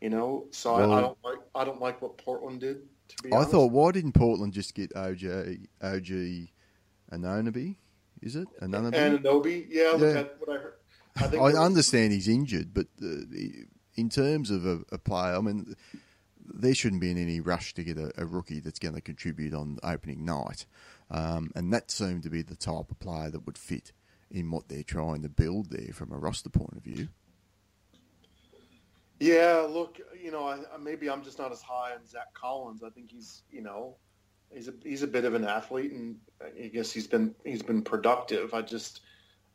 [0.00, 0.46] you know.
[0.50, 2.82] So Well- I, I don't like I don't like what Portland did.
[3.08, 3.50] To be I honest.
[3.50, 6.48] thought, why didn't Portland just get OJ OG
[7.12, 7.76] Anonaby?
[8.22, 8.94] Is it Anonaby?
[8.94, 10.20] Ananobi, yeah, look Yeah.
[10.20, 10.74] at what I heard.
[11.16, 13.06] I think I understand he's injured, but uh,
[13.94, 15.74] in terms of a, a player, I mean,
[16.44, 19.54] there shouldn't be in any rush to get a, a rookie that's going to contribute
[19.54, 20.66] on opening night.
[21.10, 23.92] Um, and that seemed to be the type of player that would fit
[24.30, 27.08] in what they're trying to build there from a roster point of view.
[29.20, 32.82] Yeah, look, you know, I, maybe I'm just not as high on Zach Collins.
[32.82, 33.94] I think he's, you know,
[34.50, 37.82] he's a he's a bit of an athlete, and I guess he's been he's been
[37.82, 38.52] productive.
[38.52, 39.00] I just,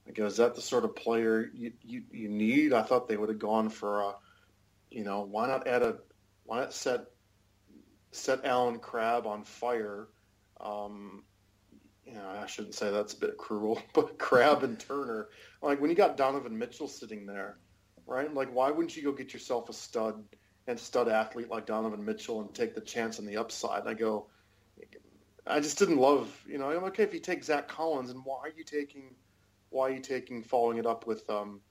[0.08, 2.72] I go, is that the sort of player you you, you need?
[2.72, 4.16] I thought they would have gone for a,
[4.92, 5.98] you know, why not add a,
[6.46, 7.02] why not set
[8.12, 10.08] set Allen Crabbe on fire?
[10.60, 11.24] Um,
[12.06, 15.30] you know, I shouldn't say that's a bit cruel, but Crabbe and Turner,
[15.62, 17.58] like when you got Donovan Mitchell sitting there
[18.08, 18.34] right?
[18.34, 20.24] Like, why wouldn't you go get yourself a stud
[20.66, 23.82] and stud athlete like Donovan Mitchell and take the chance on the upside?
[23.82, 24.28] And I go,
[25.46, 28.40] I just didn't love, you know, I'm okay if you take Zach Collins, and why
[28.44, 29.16] are you taking,
[29.70, 31.62] why are you taking following it up with um,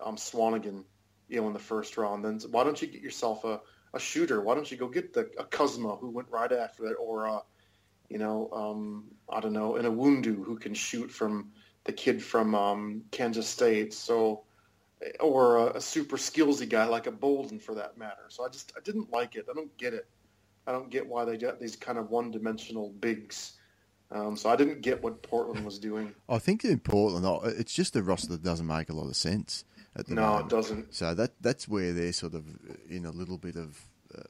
[0.00, 0.84] um, Swanigan,
[1.28, 2.24] you know, in the first round?
[2.24, 3.60] Then why don't you get yourself a,
[3.94, 4.40] a shooter?
[4.40, 7.40] Why don't you go get the a Kuzma who went right after that, or uh,
[8.08, 11.52] you know, um, I don't know, an Iwundu who can shoot from
[11.84, 13.92] the kid from um, Kansas State.
[13.94, 14.44] So
[15.20, 18.26] or a, a super skillsy guy like a Bolden for that matter.
[18.28, 19.46] So I just I didn't like it.
[19.50, 20.08] I don't get it.
[20.66, 23.54] I don't get why they got these kind of one-dimensional bigs.
[24.10, 26.14] Um, so I didn't get what Portland was doing.
[26.28, 27.26] I think in Portland,
[27.58, 29.64] it's just a roster that doesn't make a lot of sense
[29.96, 30.46] at the No, moment.
[30.52, 30.94] it doesn't.
[30.94, 32.44] So that that's where they're sort of
[32.88, 33.78] in a little bit of
[34.16, 34.22] uh,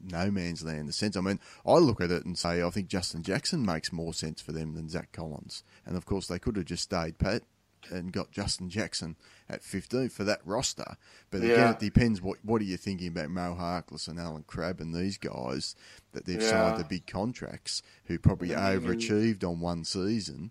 [0.00, 0.80] no man's land.
[0.80, 3.64] In the sense, I mean, I look at it and say I think Justin Jackson
[3.64, 6.84] makes more sense for them than Zach Collins, and of course they could have just
[6.84, 7.42] stayed pat
[7.90, 9.14] and got Justin Jackson
[9.46, 10.96] at 15 for that roster.
[11.30, 14.80] But again, it depends what what are you thinking about Mo Harkless and Allen Crabbe
[14.80, 15.74] and these guys
[16.12, 16.48] that they've Yeah.
[16.48, 20.50] signed the big contracts who probably overachieved on one season.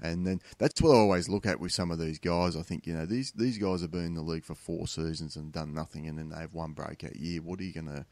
[0.00, 2.56] And then that's what I always look at with some of these guys.
[2.56, 5.36] I think you know these these guys have been in the league for four seasons
[5.36, 7.42] and done nothing, and then they have one breakout year.
[7.42, 8.06] What are you gonna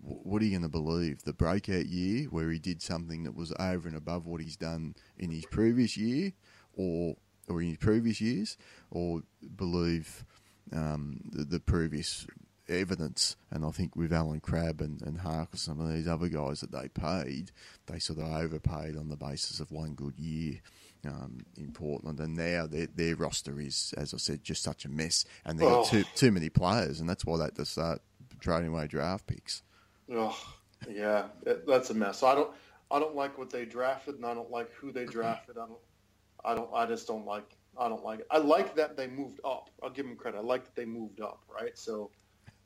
[0.00, 1.22] what are you going to believe?
[1.22, 4.94] The breakout year where he did something that was over and above what he's done
[5.18, 6.32] in his previous year,
[6.74, 7.16] or
[7.48, 8.56] or in his previous years,
[8.90, 9.22] or
[9.56, 10.24] believe
[10.72, 12.26] um, the, the previous
[12.68, 13.36] evidence?
[13.50, 16.72] And I think with Allen Crabbe and, and Hark some of these other guys that
[16.72, 17.52] they paid,
[17.86, 20.60] they sort of overpaid on the basis of one good year.
[21.04, 24.88] Um, in Portland, and now their their roster is, as I said, just such a
[24.88, 25.90] mess, and they've got Oh.
[25.90, 28.00] too too many players, and that's why they to start
[28.38, 29.62] trading away draft picks.
[30.14, 30.32] Ugh,
[30.88, 32.22] yeah, it, that's a mess.
[32.22, 32.50] I don't
[32.88, 35.58] I don't like what they drafted, and I don't like who they drafted.
[35.58, 35.78] I don't
[36.44, 38.28] I don't I just don't like I don't like it.
[38.30, 39.70] I like that they moved up.
[39.82, 40.38] I'll give them credit.
[40.38, 41.40] I like that they moved up.
[41.52, 42.12] Right, so.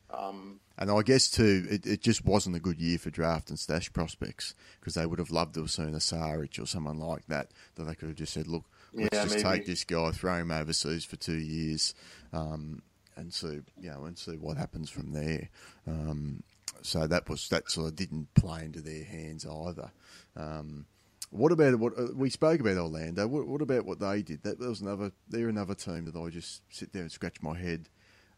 [0.09, 3.59] Um, And I guess too, it, it just wasn't a good year for draft and
[3.59, 7.25] stash prospects because they would have loved to have seen a Saric or someone like
[7.27, 9.49] that that they could have just said, "Look, let's Yeah, just maybe.
[9.49, 11.93] take this guy, throw him overseas for two years,
[12.31, 12.81] um,
[13.15, 15.49] and see, you know, and see what happens from there."
[15.87, 16.43] Um,
[16.83, 19.91] so that was that sort of didn't play into their hands either.
[20.35, 20.85] Um,
[21.31, 23.27] what about what uh, we spoke about Orlando?
[23.27, 24.43] What, what about what they did?
[24.43, 25.11] That, that was another.
[25.27, 27.89] They're another team that I just sit there and scratch my head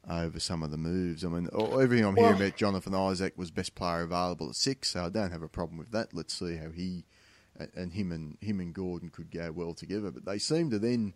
[0.10, 1.24] over some of the moves.
[1.24, 4.89] I mean, everything I'm hearing Well- about Jonathan Isaac was best player available at six,
[4.89, 6.13] so I don't have a problem with that.
[6.13, 7.06] Let's see how he
[7.76, 10.12] and- him and him and Gordon could go well together.
[10.12, 11.13] But they seem to then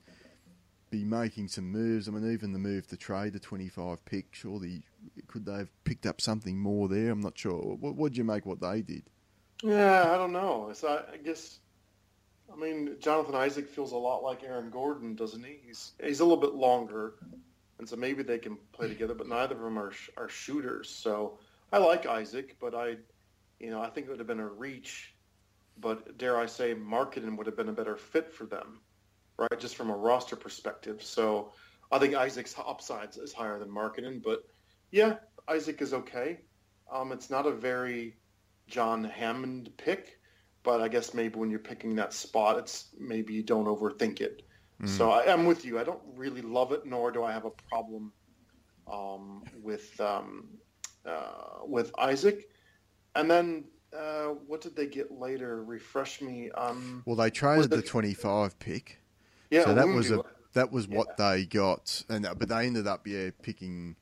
[0.89, 2.07] be making some moves.
[2.07, 4.83] I mean, even the move to trade the 25 pick, surely
[5.27, 7.09] could they have picked up something more there?
[7.11, 7.75] I'm not sure.
[7.79, 9.09] What would you make what they did?
[9.63, 10.71] Yeah, I don't know.
[10.73, 11.59] So I, I guess,
[12.51, 15.61] I mean, Jonathan Isaac feels a lot like Aaron Gordon, doesn't he?
[15.65, 17.13] He's he's a little bit longer,
[17.83, 19.13] and so maybe they can play together.
[19.13, 20.89] But neither of them are are shooters.
[20.89, 21.37] So
[21.69, 22.95] I like Isaac, but I,
[23.59, 25.13] you know, I think it would have been a reach.
[25.77, 28.79] But dare I say, Markkanen would have been a better fit for them,
[29.37, 29.59] right?
[29.59, 31.03] Just from a roster perspective.
[31.03, 31.51] So
[31.91, 34.43] I think Isaac's upside is higher than Markkanen, but
[34.91, 35.15] yeah,
[35.49, 36.39] Isaac is okay.
[36.89, 38.15] Um, it's not a very
[38.67, 40.19] John Hammond pick,
[40.63, 44.43] but I guess maybe when you're picking that spot, it's maybe you don't overthink it.
[44.83, 44.89] Mm.
[44.89, 45.79] So I, am with you.
[45.79, 48.11] I don't really love it, nor do I have a problem
[48.91, 50.49] um, with um,
[51.05, 52.49] uh, with Isaac.
[53.15, 53.65] And then
[53.97, 55.63] uh, what did they get later?
[55.63, 56.51] Refresh me.
[56.51, 58.99] Um, well, they traded the, the 25 pick.
[59.49, 61.31] Yeah, so that was a that was what yeah.
[61.31, 63.95] they got, and but they ended up yeah picking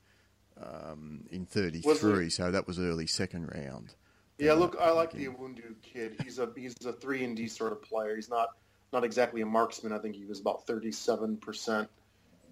[0.62, 3.96] um, in 33, so that was early second round.
[4.38, 6.16] Yeah, look, I like the Iwundu kid.
[6.24, 8.16] He's a he's a three and D sort of player.
[8.16, 8.50] He's not
[8.94, 9.94] not exactly a marksman.
[9.94, 11.90] I think he was about 37 percent,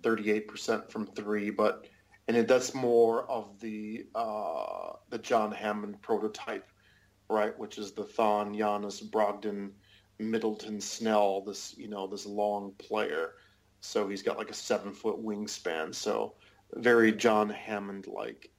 [0.03, 1.85] 38 percent from three, but
[2.27, 6.69] and it, that's more of the uh, the John Hammond prototype,
[7.27, 7.57] right?
[7.57, 9.71] Which is the Thon, Giannis, Brogdon,
[10.19, 11.41] Middleton, Snell.
[11.41, 13.33] This you know this long player,
[13.81, 15.93] so he's got like a seven foot wingspan.
[15.93, 16.35] So
[16.75, 18.51] very John Hammond like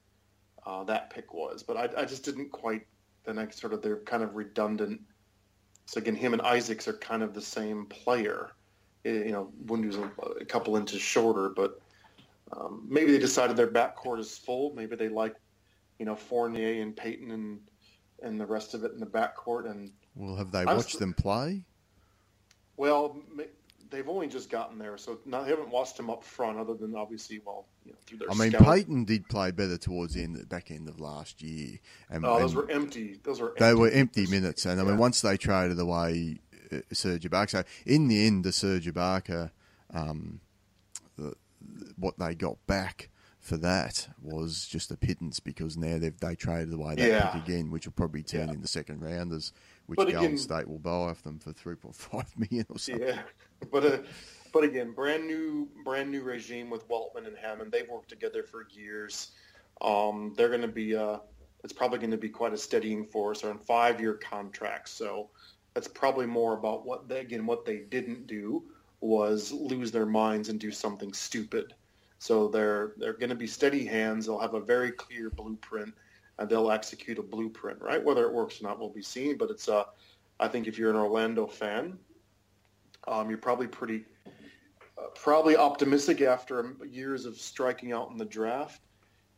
[0.67, 2.87] uh, that pick was, but I, I just didn't quite.
[3.25, 5.01] Then I sort of they're kind of redundant.
[5.87, 8.53] So again, him and Isaacs are kind of the same player.
[9.05, 11.81] You know, Wundu's a, a couple inches shorter, but
[12.53, 14.75] um, maybe they decided their backcourt is full.
[14.75, 15.35] Maybe they like,
[15.99, 17.61] you know, Fournier and Payton and
[18.23, 19.71] and the rest of it in the backcourt.
[19.71, 21.65] And well, have they watched them play?
[22.77, 23.23] Well,
[23.91, 26.95] they've only just gotten there, so not, they haven't watched him up front, other than
[26.95, 28.31] obviously, well, you know, through their.
[28.31, 28.67] I mean, scout.
[28.67, 31.79] Payton did play better towards the end, back end of last year.
[32.09, 33.19] And, oh, those and were empty.
[33.23, 33.55] Those were.
[33.59, 36.41] They were empty minutes, and I mean, once they traded away
[36.73, 39.51] uh, Serge Ibaka, so in the end, the Serge Ibaka,
[39.93, 40.41] um,
[41.17, 41.35] the,
[41.97, 46.73] what they got back for that was just a pittance because now they've they traded
[46.73, 47.27] away that yeah.
[47.29, 48.55] pick again, which will probably turn yeah.
[48.55, 49.53] into second rounders,
[49.91, 52.79] which but Golden again, State will buy off them for three point five million or
[52.79, 53.09] something.
[53.09, 53.23] Yeah,
[53.73, 53.99] but uh,
[54.53, 57.73] but again, brand new brand new regime with Weltman and Hammond.
[57.73, 59.33] They've worked together for years.
[59.81, 61.19] Um, they're going to be uh,
[61.65, 63.41] it's probably going to be quite a steadying force.
[63.41, 65.31] They're on five year contracts, so
[65.75, 68.63] that's probably more about what they again what they didn't do
[69.01, 71.75] was lose their minds and do something stupid.
[72.21, 74.27] So they're they're going to be steady hands.
[74.27, 75.95] They'll have a very clear blueprint,
[76.41, 77.81] and they'll execute a blueprint.
[77.81, 79.37] Right, whether it works or not will be seen.
[79.37, 79.85] But it's uh,
[80.41, 81.99] I think if you're an Orlando fan,
[83.07, 84.05] um, you're probably pretty
[84.99, 88.81] uh, probably optimistic after years of striking out in the draft.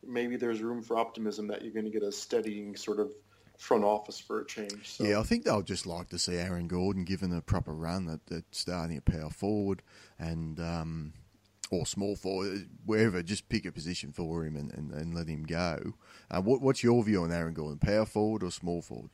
[0.05, 3.13] Maybe there's room for optimism that you're going to get a steadying sort of
[3.57, 4.89] front office for a change.
[4.89, 5.05] So.
[5.05, 8.35] Yeah, I think they'll just like to see Aaron Gordon given a proper run at,
[8.35, 9.81] at starting at power forward
[10.19, 11.13] and um,
[11.71, 13.23] or small forward, wherever.
[13.23, 15.93] Just pick a position for him and, and, and let him go.
[16.29, 17.79] Uh, what, what's your view on Aaron Gordon?
[17.79, 19.11] Power forward or small forward?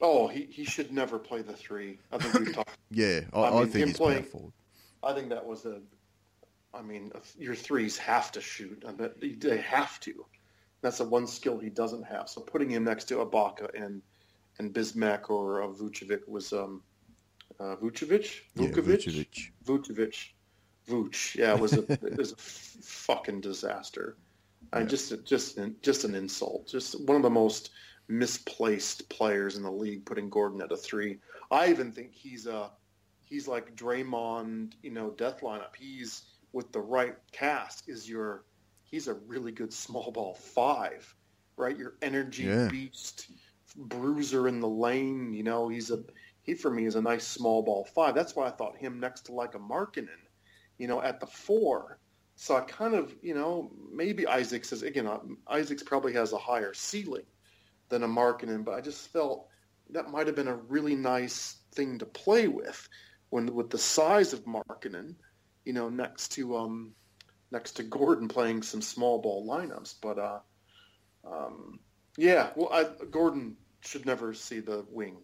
[0.00, 1.98] Oh, he, he should never play the three.
[2.12, 2.76] I think we've talked.
[2.90, 4.52] yeah, I, I, mean, I think he's playing, power forward.
[5.02, 5.80] I think that was a.
[6.72, 8.84] I mean, your threes have to shoot.
[8.86, 10.26] I they have to.
[10.80, 12.28] That's the one skill he doesn't have.
[12.28, 14.02] So putting him next to Ibaka and
[14.58, 16.82] and Bismack or uh, Vucevic was um,
[17.60, 20.28] uh, Vucevic, Vukovic, yeah, Vucevic, Vucevic,
[20.88, 21.34] Vuce.
[21.34, 24.16] Yeah, it was a it was a fucking disaster.
[24.72, 24.80] Yeah.
[24.80, 26.66] I just just just an insult.
[26.66, 27.70] Just one of the most
[28.08, 30.04] misplaced players in the league.
[30.04, 31.18] Putting Gordon at a three.
[31.50, 32.70] I even think he's a
[33.20, 35.74] he's like Draymond, you know, death lineup.
[35.76, 38.44] He's with the right cast is your
[38.82, 41.14] he's a really good small ball five,
[41.56, 41.76] right?
[41.76, 42.68] Your energy yeah.
[42.70, 43.28] beast,
[43.76, 45.32] bruiser in the lane.
[45.32, 46.04] You know, he's a
[46.42, 48.14] he for me is a nice small ball five.
[48.14, 50.08] That's why I thought him next to like a Markkanen,
[50.78, 51.98] you know, at the four.
[52.36, 56.38] So I kind of, you know, maybe Isaac says again, uh, Isaacs probably has a
[56.38, 57.26] higher ceiling
[57.88, 59.48] than a Markkanen, but I just felt
[59.90, 62.88] that might have been a really nice thing to play with
[63.30, 65.14] when with the size of Markkanen,
[65.64, 66.94] you know, next to um,
[67.50, 69.94] next to Gordon playing some small ball lineups.
[70.00, 70.38] But uh,
[71.24, 71.78] um,
[72.16, 75.18] yeah, well, I, Gordon should never see the wing.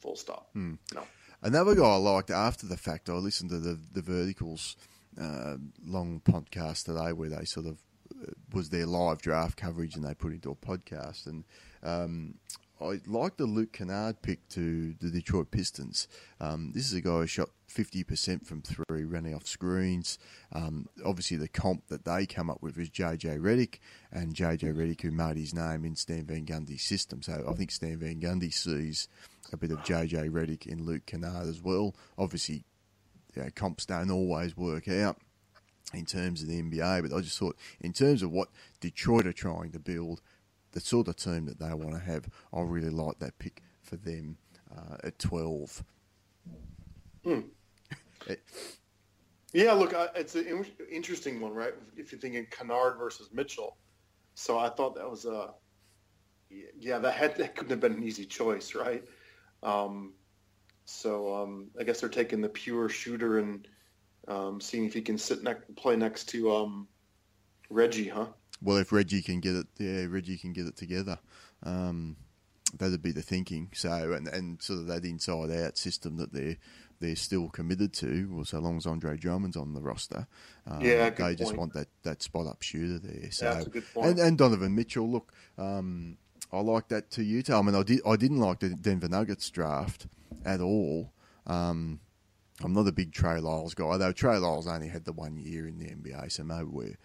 [0.00, 0.50] Full stop.
[0.52, 0.74] Hmm.
[0.94, 1.04] No.
[1.42, 4.76] Another guy I liked after the fact, I listened to the the Verticals
[5.20, 7.82] uh, long podcast today where they sort of
[8.22, 11.44] uh, was their live draft coverage and they put into a podcast and
[11.82, 12.34] um,
[12.82, 16.08] I like the Luke Kennard pick to the Detroit Pistons.
[16.40, 20.18] Um, this is a guy who shot 50% from three, running off screens.
[20.52, 23.78] Um, obviously, the comp that they come up with is JJ Redick,
[24.10, 27.22] and JJ Redick, who made his name in Stan Van Gundy's system.
[27.22, 29.08] So I think Stan Van Gundy sees
[29.52, 31.94] a bit of JJ Redick in Luke Kennard as well.
[32.18, 32.64] Obviously,
[33.54, 35.18] comps don't always work out
[35.94, 38.48] in terms of the NBA, but I just thought, in terms of what
[38.80, 40.20] Detroit are trying to build,
[40.72, 42.28] the sort of team that they want to have.
[42.52, 44.36] I really like that pick for them
[44.76, 45.84] uh, at 12.
[47.24, 47.40] Hmm.
[49.52, 51.74] yeah, look, uh, it's an interesting one, right?
[51.96, 53.76] If you're thinking Kennard versus Mitchell,
[54.34, 55.54] So I thought that was a
[56.78, 59.04] yeah that had that couldn't have been an easy choice, right?
[59.62, 60.14] Um,
[60.84, 63.68] so um, I guess they're taking the pure shooter and
[64.28, 66.88] um, seeing if he can sit next play next to um,
[67.70, 68.26] Reggie, huh?
[68.62, 71.18] Well, if Reggie can get it, yeah, Reggie can get it together.
[71.62, 72.16] Um,
[72.78, 73.70] that'd be the thinking.
[73.74, 76.56] So, and, and sort of that inside out system that they're
[77.00, 80.28] they're still committed to, well, so long as Andre Drummond's on the roster,
[80.68, 83.28] um, yeah, they just want that, that spot up shooter there.
[83.32, 84.06] So, yeah, that's a good point.
[84.06, 86.16] And, and Donovan Mitchell, look, um,
[86.52, 87.58] I like that to Utah.
[87.58, 90.06] I mean, I did I didn't like the Denver Nuggets draft
[90.44, 91.12] at all.
[91.46, 92.00] Um,
[92.62, 95.66] I'm not a big Trey Lyles guy, though Trey Lyles only had the one year
[95.66, 96.96] in the NBA, so maybe we're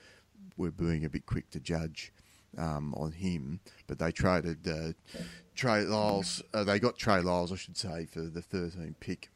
[0.58, 2.12] we're being a bit quick to judge
[2.58, 3.60] um, on him.
[3.88, 4.94] But they traded uh,
[5.56, 6.42] Trey Lyles.
[6.54, 9.30] Uh, they got Trey Lyles, I should say, for the 13 pick,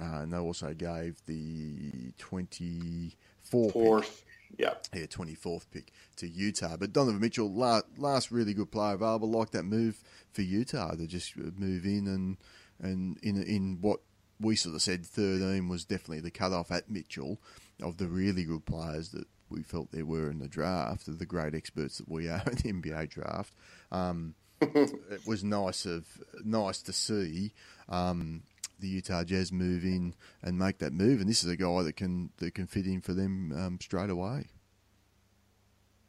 [0.00, 4.24] uh, and they also gave the 24 fourth.
[4.56, 6.76] Yeah, yeah, 24th pick to Utah.
[6.76, 10.00] But Donovan Mitchell, last, last really good player available, like that move
[10.32, 12.36] for Utah to just move in and
[12.80, 14.00] and in in what
[14.40, 17.40] we sort of said 13 was definitely the cutoff at Mitchell
[17.82, 21.26] of the really good players that we felt there were in the draft, of the
[21.26, 23.54] great experts that we are in the NBA draft.
[23.92, 26.06] Um, it was nice of
[26.44, 27.52] nice to see
[27.88, 28.42] um,
[28.80, 31.96] the Utah Jazz move in and make that move, and this is a guy that
[31.96, 34.46] can that can fit in for them um, straight away.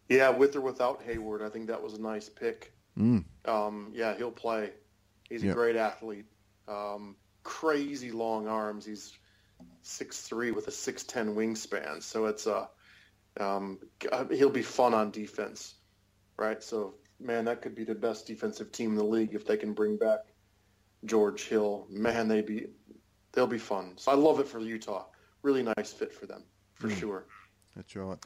[0.09, 2.71] Yeah, with or without Hayward, I think that was a nice pick.
[2.97, 3.25] Mm.
[3.45, 4.71] Um, yeah, he'll play.
[5.29, 5.55] He's a Yep.
[5.55, 6.25] great athlete.
[6.67, 8.85] Um, crazy long arms.
[8.85, 9.17] He's
[9.81, 12.03] six three with a six ten wingspan.
[12.03, 12.69] So it's a
[13.39, 13.79] um,
[14.31, 15.75] he'll be fun on defense,
[16.37, 16.61] right?
[16.63, 19.73] So man, that could be the best defensive team in the league if they can
[19.73, 20.19] bring back
[21.05, 21.87] George Hill.
[21.89, 22.67] Man, they be
[23.33, 23.93] they'll be fun.
[23.97, 25.05] So I love it for Utah.
[25.41, 26.43] Really nice fit for them
[26.75, 26.97] for Mm.
[26.99, 27.25] sure.
[27.75, 28.17] That's right.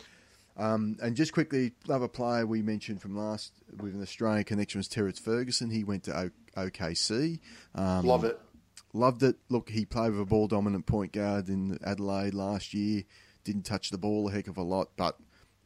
[0.58, 4.88] Um, and just quickly, another player we mentioned from last with an Australian connection was
[4.88, 5.70] Terrence Ferguson.
[5.70, 6.18] He went to
[6.58, 7.40] o- OKC.
[7.76, 8.40] Um, Love it.
[8.94, 9.38] Loved it.
[9.50, 13.04] Look, he played with a ball dominant point guard in Adelaide last year.
[13.44, 15.18] Didn't touch the ball a heck of a lot, but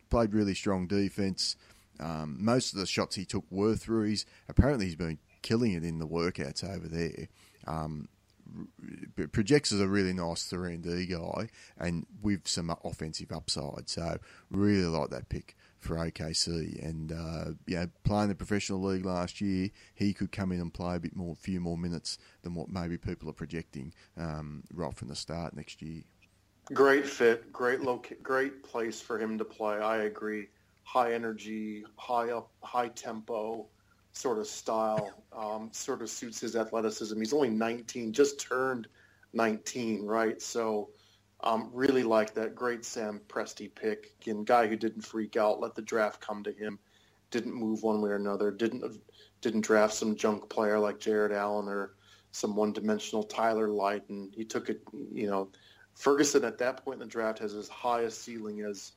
[0.09, 1.55] played really strong defense.
[1.99, 4.25] Um, most of the shots he took were threes.
[4.47, 7.27] Apparently, he's been killing it in the workouts over there.
[7.67, 8.09] Um,
[9.31, 13.89] projects as a really nice three and D guy, and with some offensive upside.
[13.89, 14.17] So
[14.49, 16.83] really like that pick for OKC.
[16.83, 20.73] And uh, you know, playing the professional league last year, he could come in and
[20.73, 24.63] play a bit more, a few more minutes than what maybe people are projecting um,
[24.73, 26.03] right from the start next year.
[26.71, 29.75] Great fit, great loca- great place for him to play.
[29.77, 30.47] I agree.
[30.83, 33.69] High energy, high up, high tempo
[34.13, 35.25] sort of style.
[35.33, 37.19] Um, sort of suits his athleticism.
[37.19, 38.87] He's only 19, just turned
[39.33, 40.41] 19, right?
[40.41, 40.91] So,
[41.41, 42.55] um, really like that.
[42.55, 44.11] Great Sam Presti pick.
[44.21, 46.79] Again, guy who didn't freak out, let the draft come to him,
[47.29, 49.01] didn't move one way or another, didn't
[49.41, 51.95] didn't draft some junk player like Jarrett Allen or
[52.31, 54.31] some one-dimensional Tyler Lydon.
[54.33, 55.51] He took it, you know.
[55.95, 58.93] Ferguson at that point in the draft has as high a ceiling as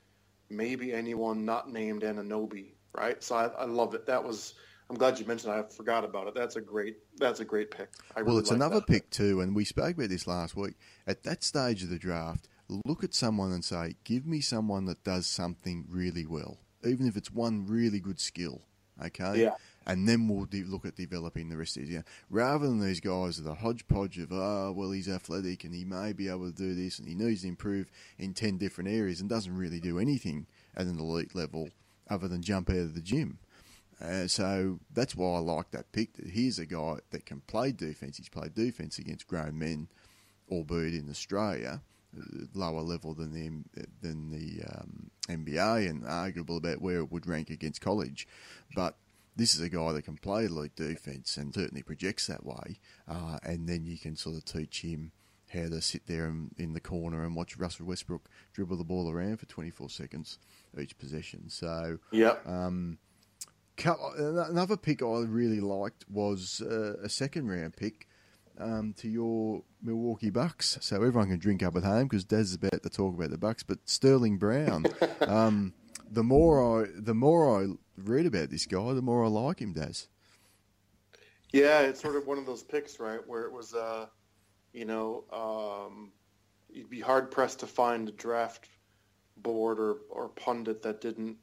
[0.49, 3.23] maybe anyone not named Anunoby, right?
[3.23, 4.07] So I, I love it.
[4.07, 4.55] That was
[4.89, 5.53] I'm glad you mentioned.
[5.53, 5.59] It.
[5.59, 6.35] I forgot about it.
[6.35, 6.99] That's a great.
[7.17, 7.89] That's a great pick.
[8.17, 8.87] I Well, really it's like another that.
[8.87, 10.75] pick too, and we spoke about this last week.
[11.07, 15.03] At that stage of the draft, look at someone and say, "Give me someone that
[15.03, 18.63] does something really well, even if it's one really good skill."
[19.05, 19.55] Okay, Yeah.
[19.87, 21.89] And then we'll de- look at developing the rest of it.
[21.89, 25.85] Yeah, rather than these guys that are hodgepodge of, "Oh, well, he's athletic and he
[25.85, 29.21] may be able to do this and he needs to improve in ten different areas,"
[29.21, 30.47] and doesn't really do anything
[30.77, 31.71] at an elite level
[32.09, 33.39] other than jump out of the gym.
[34.01, 36.15] Uh, so that's why I like that pick.
[36.15, 38.19] That here's a guy that can play defense.
[38.19, 39.89] He's played defense against grown men,
[40.51, 41.81] albeit in Australia,
[42.17, 42.23] uh,
[42.55, 47.49] lower level than the than the um, NBA, and arguable about where it would rank
[47.49, 48.29] against college.
[48.75, 48.97] But
[49.37, 52.81] this is a guy that can play elite defense and certainly projects that way.
[53.07, 55.13] Uh, and then you can sort of teach him
[55.53, 59.11] how to sit there in, in the corner and watch Russell Westbrook dribble the ball
[59.11, 60.39] around for 24 seconds
[60.79, 61.49] each possession.
[61.49, 61.99] So.
[62.11, 62.47] Yep.
[62.47, 62.99] Um,
[63.85, 68.09] another pick I really liked was uh, a second round pick
[68.59, 70.79] um, to your Milwaukee Bucks.
[70.81, 73.39] So everyone can drink up at home because Daz is about to talk about the
[73.39, 73.63] Bucks.
[73.63, 74.87] But Sterling Brown,
[75.21, 75.75] um,
[76.11, 77.67] the more I the more I
[77.97, 80.09] read about this guy, the more I like him, Daz.
[81.53, 84.07] Yeah, it's sort of one of those picks, right, where it was, uh,
[84.73, 86.13] you know, um,
[86.71, 88.69] you'd be hard pressed to find a draft
[89.37, 91.37] board or, or pundit that didn't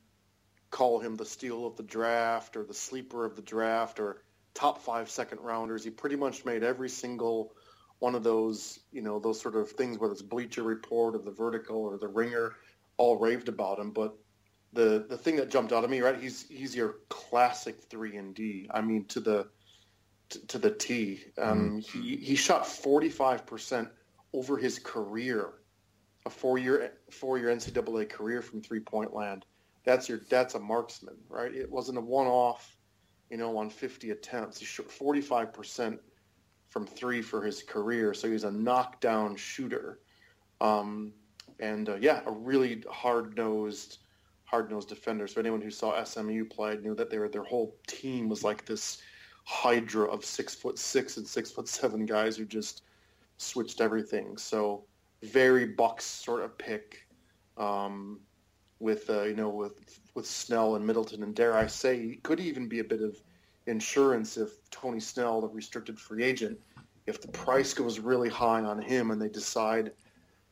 [0.70, 4.24] call him the steal of the draft or the sleeper of the draft or
[4.54, 5.84] top five second rounders.
[5.84, 7.54] He pretty much made every single
[8.00, 11.32] one of those, you know, those sort of things, whether it's Bleacher Report or the
[11.32, 12.54] Vertical or the Ringer,
[12.98, 13.92] all raved about him.
[13.92, 14.16] But
[14.74, 16.20] the the thing that jumped out at me, right?
[16.20, 18.68] He's he's your classic three and D.
[18.72, 19.48] I mean, to the
[20.30, 21.24] to, to the T.
[21.38, 21.86] Um, mm.
[21.86, 23.88] He he shot forty five percent
[24.34, 25.54] over his career,
[26.26, 29.46] a four year four year NCAA career from three point land.
[29.86, 31.54] That's your that's a marksman, right?
[31.54, 32.76] It wasn't a one off,
[33.30, 34.60] you know, on fifty attempts.
[34.60, 36.00] He shot forty five percent
[36.70, 40.00] from three for his career, so he's a knockdown shooter.
[40.60, 41.14] Um,
[41.60, 44.00] and uh, yeah, a really hard nosed
[44.54, 45.34] hard-nosed defenders.
[45.34, 48.68] So anyone who saw SMU play knew that they were, their whole team was like
[48.68, 49.02] this
[49.46, 52.84] hydra of six foot six and six foot seven guys who just
[53.38, 54.38] switched everything.
[54.38, 54.84] So
[55.24, 57.08] very Bucks sort of pick
[57.58, 58.20] um,
[58.80, 62.68] with uh, you know with with Snell and Middleton and dare I say could even
[62.68, 63.20] be a bit of
[63.66, 66.60] insurance if Tony Snell, the restricted free agent,
[67.08, 69.94] if the price goes really high on him and they decide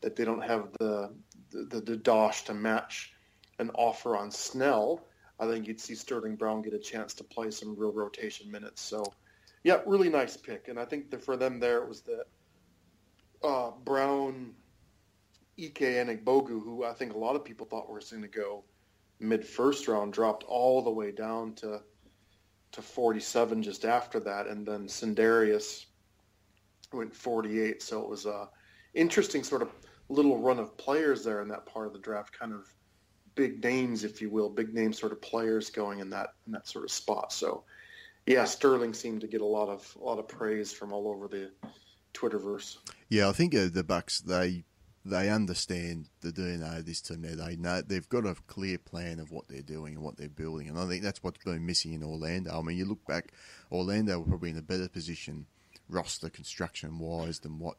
[0.01, 1.13] that they don't have the
[1.51, 3.13] the, the, the dosh to match
[3.61, 5.05] an offer on Snell,
[5.39, 8.81] I think you'd see Sterling Brown get a chance to play some real rotation minutes.
[8.81, 9.03] So,
[9.63, 10.67] yeah, really nice pick.
[10.67, 12.25] And I think for them there it was the
[13.43, 14.53] uh, Brown,
[15.59, 18.63] Ike Anigbogu, who I think a lot of people thought were going to go
[19.19, 21.81] mid first round, dropped all the way down to
[22.73, 25.85] to 47 just after that, and then Sindarius
[26.93, 27.81] went 48.
[27.81, 28.47] So it was a
[28.93, 29.69] interesting sort of
[30.07, 32.73] little run of players there in that part of the draft, kind of
[33.41, 36.67] big names, if you will, big name sort of players going in that in that
[36.67, 37.33] sort of spot.
[37.33, 37.63] So,
[38.27, 41.27] yeah, Sterling seemed to get a lot of a lot of praise from all over
[41.27, 41.49] the
[42.13, 42.77] Twitterverse.
[43.09, 44.63] Yeah, I think uh, the Bucks they
[45.03, 47.21] they understand the DNA of this team.
[47.21, 50.29] Now they know they've got a clear plan of what they're doing and what they're
[50.29, 52.59] building, and I think that's what's been missing in Orlando.
[52.59, 53.31] I mean, you look back,
[53.71, 55.47] Orlando were probably in a better position
[55.89, 57.77] roster construction wise than what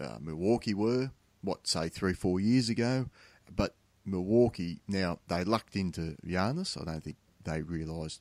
[0.00, 1.12] uh, Milwaukee were.
[1.40, 3.06] What say three four years ago,
[3.54, 3.74] but
[4.04, 6.80] Milwaukee, now they lucked into Giannis.
[6.80, 8.20] I don't think they realised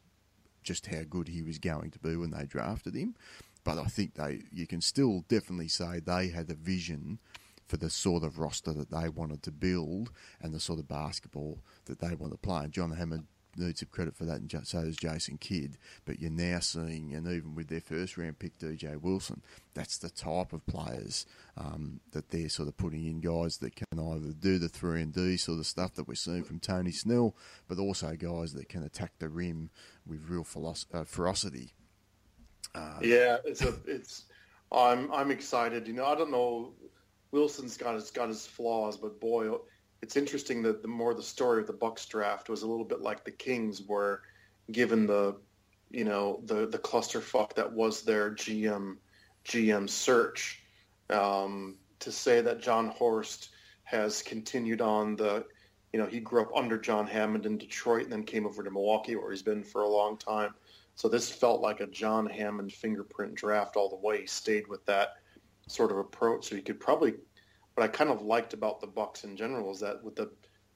[0.64, 3.16] just how good he was going to be when they drafted him.
[3.64, 7.20] But I think they, you can still definitely say they had a vision
[7.68, 10.12] for the sort of roster that they wanted to build
[10.42, 12.64] and the sort of basketball that they wanted to play.
[12.64, 13.28] And John Hammond
[13.58, 15.78] need some credit for that, and so does Jason Kidd.
[16.06, 19.42] But you're now seeing, and even with their first round pick, DJ Wilson,
[19.74, 21.26] that's the type of players
[21.58, 25.14] um, that they're sort of putting in guys that can either do the three and
[25.14, 27.36] D sort of stuff that we're seeing from Tony Snell,
[27.68, 29.70] but also guys that can attack the rim
[30.06, 30.46] with real
[30.94, 31.74] uh, ferocity.
[32.74, 34.26] Uh, yeah, it's a it's.
[34.72, 35.88] I'm I'm excited.
[35.88, 36.74] You know, I don't know.
[37.32, 39.52] Wilson's got his got his flaws, but boy,
[40.02, 43.02] it's interesting that the more the story of the Bucks draft was a little bit
[43.02, 44.22] like the Kings were,
[44.72, 45.36] given the,
[45.90, 48.98] you know, the the clusterfuck that was their GM
[49.46, 50.64] GM search.
[51.10, 53.50] Um, to say that Jon Horst
[53.84, 55.46] has continued on the,
[55.94, 58.72] you know, he grew up under John Hammond in Detroit and then came over to
[58.72, 60.54] Milwaukee where he's been for a long time.
[60.96, 64.22] So this felt like a John Hammond fingerprint draft all the way.
[64.22, 65.16] He stayed with that
[65.68, 67.14] sort of approach, so he could probably
[67.76, 70.32] what I kind of liked about the Bucks in general is that with the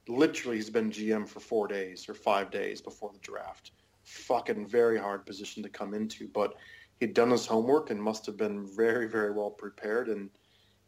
[0.07, 3.71] literally he's been GM for four days or five days before the draft.
[4.03, 6.55] Fucking very hard position to come into, but
[6.99, 10.09] he'd done his homework and must have been very, very well prepared.
[10.09, 10.29] And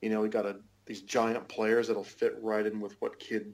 [0.01, 3.53] you know, he got a these giant players that'll fit right in with what Kidd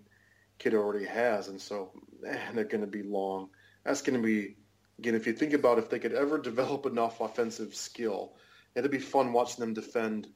[0.59, 1.91] Kidd already has, and so
[2.21, 3.49] man, they're going to be long.
[3.83, 4.55] That's going to be
[4.99, 8.35] again if you think about if they could ever develop enough offensive skill,
[8.75, 10.27] it'd be fun watching them defend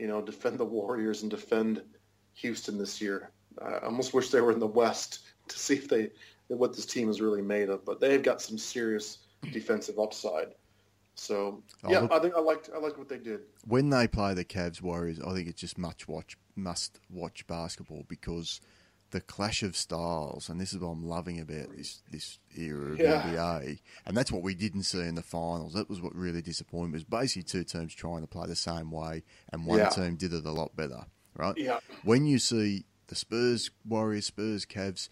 [0.00, 1.82] you know, defend the Warriors and defend
[2.34, 3.30] Houston this year.
[3.62, 6.10] I almost wish they were in the West to see if they
[6.48, 7.84] what this team is really made of.
[7.84, 9.18] But they've got some serious
[9.52, 10.54] defensive upside.
[11.14, 13.40] So yeah, I think I liked I liked what they did.
[13.66, 18.04] When they play the Cavs Warriors, I think it's just much watch must watch basketball
[18.08, 18.60] because
[19.10, 22.98] the clash of styles, and this is what I'm loving about this this era of
[22.98, 23.22] yeah.
[23.22, 25.74] NBA, and that's what we didn't see in the finals.
[25.74, 26.94] That was what really disappointed me.
[26.94, 29.88] Was basically two teams trying to play the same way, and one yeah.
[29.88, 31.06] team did it a lot better.
[31.34, 31.56] Right?
[31.56, 31.78] Yeah.
[32.04, 35.08] When you see the Spurs Warriors, Spurs Cavs,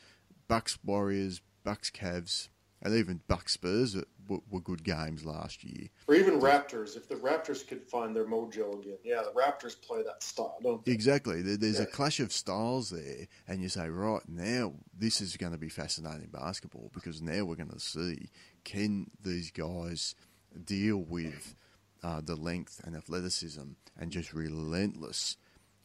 [0.46, 2.48] Bucks Warriors, Bucks Cavs,
[2.82, 3.96] and even Bucks Spurs
[4.28, 5.88] were, were, good games last year.
[6.06, 8.98] Or even Raptors, if the Raptors could find their mojo again.
[9.04, 10.92] Yeah, the Raptors play that style, don't they?
[10.92, 11.42] Exactly.
[11.42, 11.84] there's yeah.
[11.84, 15.68] a clash of styles there, and you say, right now, this is going to be
[15.68, 18.28] fascinating basketball because now we're going to see
[18.64, 20.14] can these guys
[20.64, 21.54] deal with
[22.02, 23.62] uh, the length and athleticism
[23.98, 25.36] and just relentless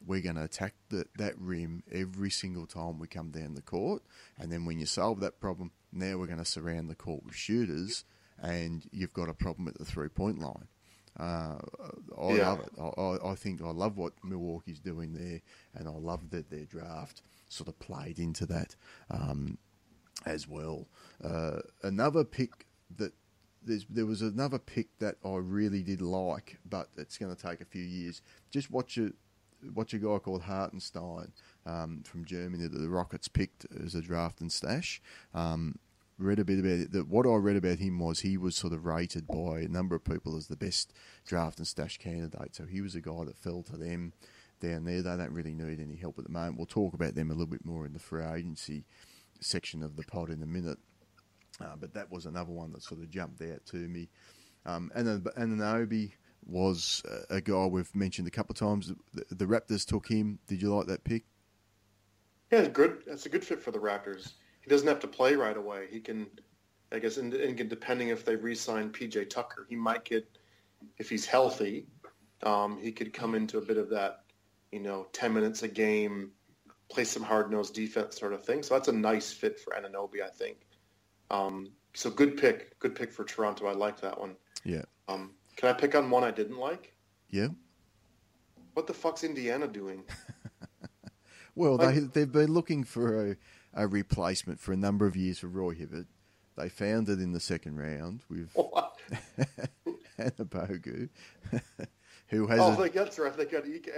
[0.05, 4.03] we're going to attack the, that rim every single time we come down the court.
[4.37, 7.35] And then when you solve that problem, now we're going to surround the court with
[7.35, 8.03] shooters,
[8.41, 10.67] and you've got a problem at the three point line.
[11.19, 11.59] Uh,
[12.19, 12.49] I yeah.
[12.49, 12.71] love it.
[12.79, 15.41] I, I, think I love what Milwaukee's doing there,
[15.75, 18.75] and I love that their draft sort of played into that.
[19.11, 19.59] Um,
[20.25, 20.87] as well.
[21.23, 22.65] Uh, another pick
[22.97, 23.13] that
[23.65, 27.61] there's, there was another pick that I really did like, but it's going to take
[27.61, 28.21] a few years.
[28.51, 29.11] Just watch a
[29.73, 31.31] watch a guy called Hartenstein
[31.65, 35.01] um, from Germany that the Rockets picked as a draft and stash.
[35.33, 35.79] Um,
[36.17, 36.91] read a bit about it.
[36.91, 39.95] That what I read about him was he was sort of rated by a number
[39.95, 40.93] of people as the best
[41.25, 42.55] draft and stash candidate.
[42.55, 44.13] So he was a guy that fell to them
[44.59, 45.01] down there.
[45.01, 46.57] They don't really need any help at the moment.
[46.57, 48.85] We'll talk about them a little bit more in the free agency
[49.41, 50.77] section of the pod in a minute.
[51.61, 54.09] Uh, but that was another one that sort of jumped out to me.
[54.65, 56.13] Um, and and Anunoby
[56.45, 58.91] was a guy we've mentioned a couple of times.
[59.13, 60.39] The, the, Raptors took him.
[60.47, 61.23] Did you like that pick?
[62.51, 63.03] Yeah, good.
[63.07, 64.33] It's a good fit for the Raptors.
[64.63, 65.87] He doesn't have to play right away.
[65.91, 66.27] He can,
[66.91, 70.25] I guess, and, and depending if they re-sign PJ Tucker, he might get,
[70.97, 71.85] if he's healthy,
[72.43, 74.23] um, he could come into a bit of that,
[74.71, 76.31] you know, ten minutes a game,
[76.89, 78.63] play some hard-nosed defense sort of thing.
[78.63, 80.57] So that's a nice fit for Anunoby, I think.
[81.29, 83.67] Um, so good pick, good pick for Toronto.
[83.67, 84.35] I like that one.
[84.63, 84.83] Yeah.
[85.09, 86.93] Um, can I pick on one I didn't like?
[87.29, 87.49] Yeah.
[88.73, 90.03] What the fuck's Indiana doing?
[91.55, 93.35] well, like, they they've been looking for a,
[93.73, 96.07] a replacement for a number of years for Roy Hibbert.
[96.55, 98.55] They found it in the second round with
[100.19, 101.09] Anunoby,
[102.27, 102.59] who has.
[102.59, 103.35] Oh, a, that's right.
[103.35, 103.89] They got Ike.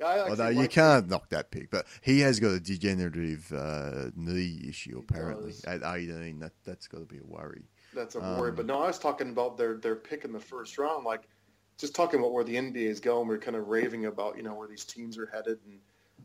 [0.00, 4.64] Yeah, Although you can't knock that pick, but he has got a degenerative uh, knee
[4.66, 6.38] issue apparently at 18.
[6.38, 7.64] That that's got to be a worry.
[7.94, 8.50] That's a worry.
[8.50, 11.04] Um, but no, I was talking about their their pick in the first round.
[11.04, 11.28] Like
[11.76, 13.28] just talking about where the NBA is going.
[13.28, 15.78] We are kind of raving about you know where these teams are headed, and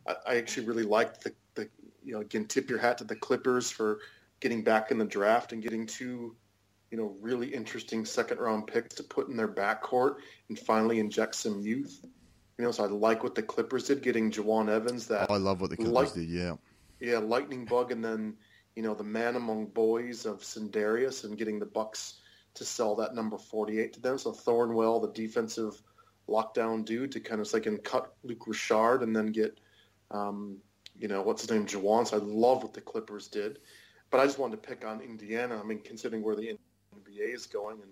[0.07, 1.33] I, I actually really liked the
[2.05, 3.99] you know again tip your hat to the Clippers for
[4.39, 6.35] getting back in the draft and getting two
[6.91, 10.15] you know really interesting second round picks to put in their backcourt
[10.49, 12.05] and finally inject some youth.
[12.57, 15.07] You know, so I like what the Clippers did, getting Jawun Evans.
[15.07, 16.29] That I love what the Clippers light, did.
[16.29, 16.55] Yeah,
[17.01, 18.37] yeah, lightning bug, and then
[18.75, 22.21] you know the man among boys of Sindarius, and getting the Bucks
[22.53, 24.17] to sell that number forty-eight to them.
[24.17, 25.81] So Thornwell, the defensive
[26.29, 29.59] lockdown dude, to kind of they can cut Luc Richard and then get,
[30.11, 30.57] um,
[30.99, 32.07] you know, what's his name, Jawun.
[32.07, 33.59] So I love what the Clippers did,
[34.09, 35.59] but I just wanted to pick on Indiana.
[35.59, 36.57] I mean, considering where the
[36.95, 37.91] NBA is going, and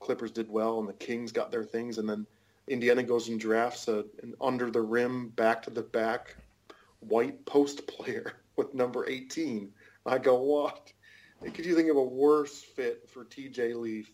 [0.00, 2.26] Clippers did well, and the Kings got their things, and then
[2.68, 6.36] Indiana goes and drafts a, an under the rim, back to the back,
[7.00, 9.72] white post player with number 18.
[10.06, 10.92] I go, what?
[11.54, 14.12] Could you think of a worse fit for TJ Leaf?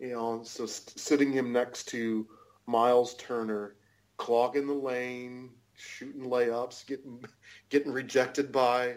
[0.00, 2.26] You know, so sitting him next to
[2.66, 3.76] Miles Turner,
[4.16, 7.24] clogging the lane, shooting layups, getting
[7.68, 8.96] getting rejected by,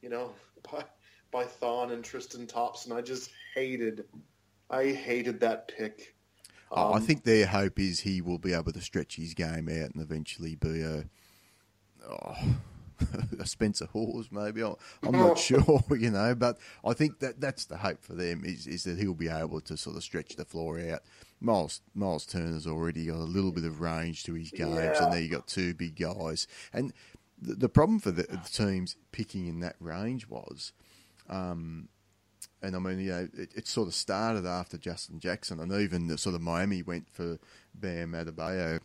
[0.00, 0.32] you know,
[0.70, 0.84] by,
[1.30, 2.92] by Thon and Tristan Thompson.
[2.92, 4.04] I just hated,
[4.70, 6.14] I hated that pick.
[6.70, 9.90] Um, I think their hope is he will be able to stretch his game out
[9.94, 11.04] and eventually be a,
[12.08, 12.36] oh,
[13.38, 14.62] a Spencer Hawes, maybe.
[14.62, 18.66] I'm not sure, you know, but I think that that's the hope for them is,
[18.66, 21.02] is that he'll be able to sort of stretch the floor out.
[21.42, 25.04] Miles Miles Turner's already got a little bit of range to his games, yeah.
[25.04, 26.46] and there you got two big guys.
[26.72, 26.92] And
[27.40, 30.72] the, the problem for the, the, teams picking in that range was.
[31.28, 31.88] Um,
[32.62, 36.06] and I mean, you know, it, it, sort of started after Justin Jackson, and even
[36.06, 37.38] the sort of Miami went for
[37.74, 38.80] Bam Adebayo,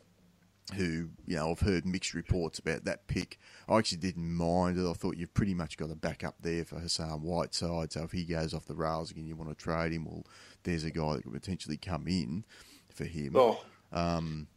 [0.76, 3.40] who you know I've heard mixed reports about that pick.
[3.70, 4.90] I actually didn't mind it.
[4.90, 7.94] I thought you've pretty much got a backup there for Hassan Whiteside.
[7.94, 10.06] So if he goes off the rails again, you want to trade him.
[10.06, 10.26] Well,
[10.64, 12.46] there's a guy that could potentially come in
[12.94, 13.34] for him.
[13.36, 14.48] Oh, um,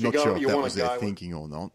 [0.00, 1.72] not go, sure if that was their thinking with, or not.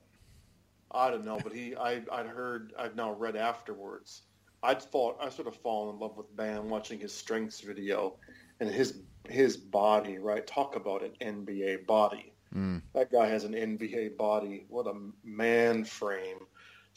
[0.91, 4.23] I don't know, but he, I, I'd heard, I've now read afterwards
[4.63, 8.15] I'd fall, I sort of fallen in love with Bam watching his strengths video
[8.59, 10.17] and his his body.
[10.17, 12.33] Right, talk about an NBA body.
[12.55, 12.81] Mm.
[12.93, 14.65] That guy has an NBA body.
[14.69, 14.93] What a
[15.23, 16.39] man frame.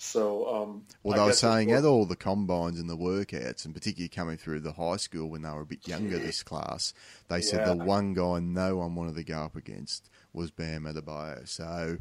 [0.02, 4.08] So, um, well, they were saying at all the combines and the workouts, and particularly
[4.08, 6.94] coming through the high school when they were a bit younger, this class,
[7.28, 7.42] they yeah.
[7.42, 11.46] said the one guy no one wanted to go up against was Bam Adebayo.
[11.46, 11.98] So,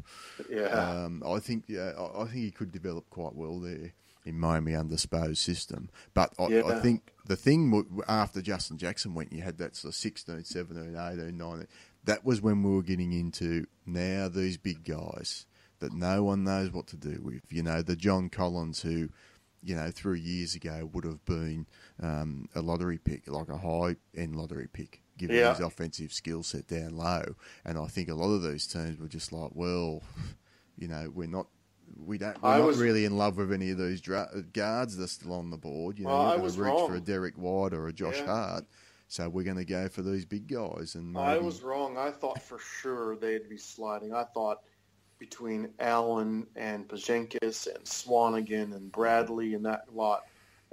[0.48, 3.92] yeah, um, I think yeah, I think he could develop quite well there
[4.24, 5.90] in Miami undisposed system.
[6.14, 6.62] But I, yeah.
[6.64, 10.96] I, think the thing after Justin Jackson went, you had that sort of 16, 17,
[10.96, 11.66] 18, 19.
[12.04, 15.46] That was when we were getting into now these big guys
[15.80, 17.42] that no one knows what to do with.
[17.50, 19.10] You know, the John Collins who,
[19.62, 21.66] you know, three years ago would have been
[22.02, 25.50] um, a lottery pick, like a high end lottery pick, given yeah.
[25.50, 27.34] his offensive skill set down low.
[27.64, 30.02] And I think a lot of those teams were just like, well,
[30.76, 31.46] you know, we're not
[31.98, 32.40] we don't.
[32.42, 35.32] We're I not was, really in love with any of these dra- guards that's still
[35.32, 35.98] on the board.
[35.98, 36.88] You know, well, you're going to reach wrong.
[36.88, 38.26] for a Derrick White or a Josh yeah.
[38.26, 38.64] Hart.
[39.10, 40.94] So we're going to go for these big guys.
[40.94, 41.24] And maybe...
[41.24, 41.98] I was wrong.
[41.98, 44.14] I thought for sure they'd be sliding.
[44.14, 44.58] I thought
[45.18, 50.26] between Allen and Porzingis and Swanigan and Bradley and that lot,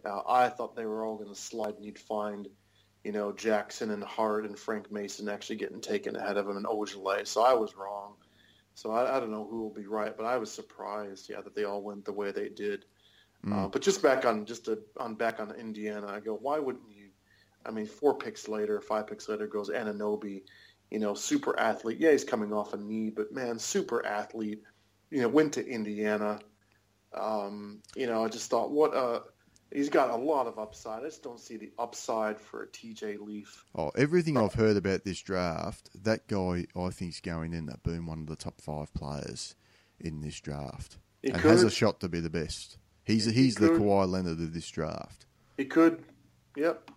[0.06, 2.48] Uh, I thought they were all going to slide, and you'd find,
[3.04, 6.68] you know, Jackson and Hart and Frank Mason actually getting taken ahead of him and
[6.68, 7.26] Ojeleye.
[7.26, 8.14] So I was wrong.
[8.76, 11.56] So I, I, don't know who will be right, but I was surprised, yeah, that
[11.56, 12.86] they all went the way they did.
[13.44, 13.54] Mm.
[13.54, 16.92] Uh, but just back on just to, on back on Indiana, I go, why wouldn't
[16.92, 16.97] you?
[17.68, 20.44] I mean, four picks later, five picks later goes Anunoby,
[20.90, 21.98] you know, super athlete.
[22.00, 24.64] Yeah, he's coming off a knee, but man, super athlete.
[25.10, 26.40] You know, went to Indiana.
[27.14, 29.24] Um, you know, I just thought, what a
[29.74, 31.04] he's got a lot of upside.
[31.04, 33.66] I just don't see the upside for a TJ Leaf.
[33.76, 37.84] Oh, everything I've heard about this draft, that guy I think is going in up
[37.84, 39.56] being one of the top five players
[40.00, 41.52] in this draft, he and could.
[41.52, 42.78] has a shot to be the best.
[43.04, 43.76] He's he he's could.
[43.76, 45.26] the Kawhi Leonard of this draft.
[45.58, 46.04] He could,
[46.56, 46.92] yep,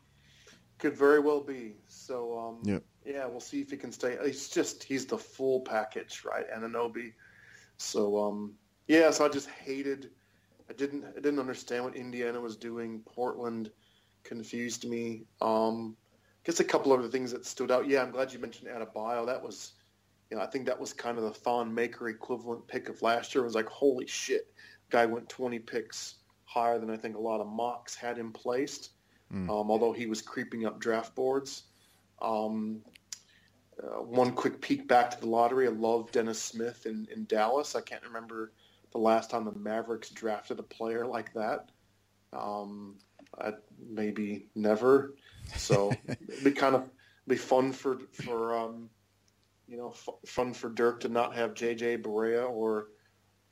[0.80, 1.76] could very well be.
[1.86, 2.82] So, um, yep.
[3.04, 4.16] yeah, we'll see if he can stay.
[4.24, 6.46] He's just he's the full package, right?
[6.50, 7.12] Anunoby.
[7.76, 8.54] So, um,
[8.88, 10.10] yeah, so I just hated
[10.70, 13.00] I didn't I didn't understand what Indiana was doing.
[13.04, 13.72] Portland
[14.22, 15.24] confused me.
[15.40, 15.96] Um,
[16.44, 17.88] guess a couple of the things that stood out.
[17.88, 19.26] Yeah, I'm glad you mentioned Adebayo.
[19.26, 19.72] That was,
[20.30, 23.34] you know, I think that was kind of the Thon Maker equivalent pick of last
[23.34, 23.42] year.
[23.42, 24.52] It was like, holy shit,
[24.90, 28.90] guy went 20 picks higher than I think a lot of mocks had him placed.
[29.32, 29.48] Mm.
[29.48, 31.64] Um, although he was creeping up draft boards.
[32.20, 32.82] Um,
[33.82, 35.66] uh, one quick peek back to the lottery.
[35.66, 37.74] I love Dennis Smith in, in Dallas.
[37.74, 38.52] I can't remember
[38.92, 41.70] the last time the Mavericks drafted a player like that.
[42.32, 42.96] Um,
[43.38, 43.52] I,
[43.88, 45.14] maybe never.
[45.56, 46.90] So it'd be kind of
[47.26, 48.90] be fun for for um,
[49.68, 52.88] you know f- fun for Dirk to not have JJ Barea or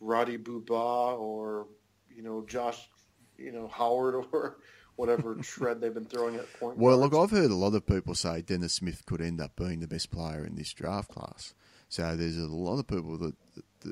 [0.01, 1.69] Roddy Beaubois or
[2.15, 2.89] you know Josh
[3.37, 4.59] you know Howard or
[4.99, 6.77] whatever shred they've been throwing at point.
[6.77, 7.15] Well, guards.
[7.15, 9.87] look, I've heard a lot of people say Dennis Smith could end up being the
[9.87, 11.55] best player in this draft class.
[11.89, 13.35] So there's a lot of people that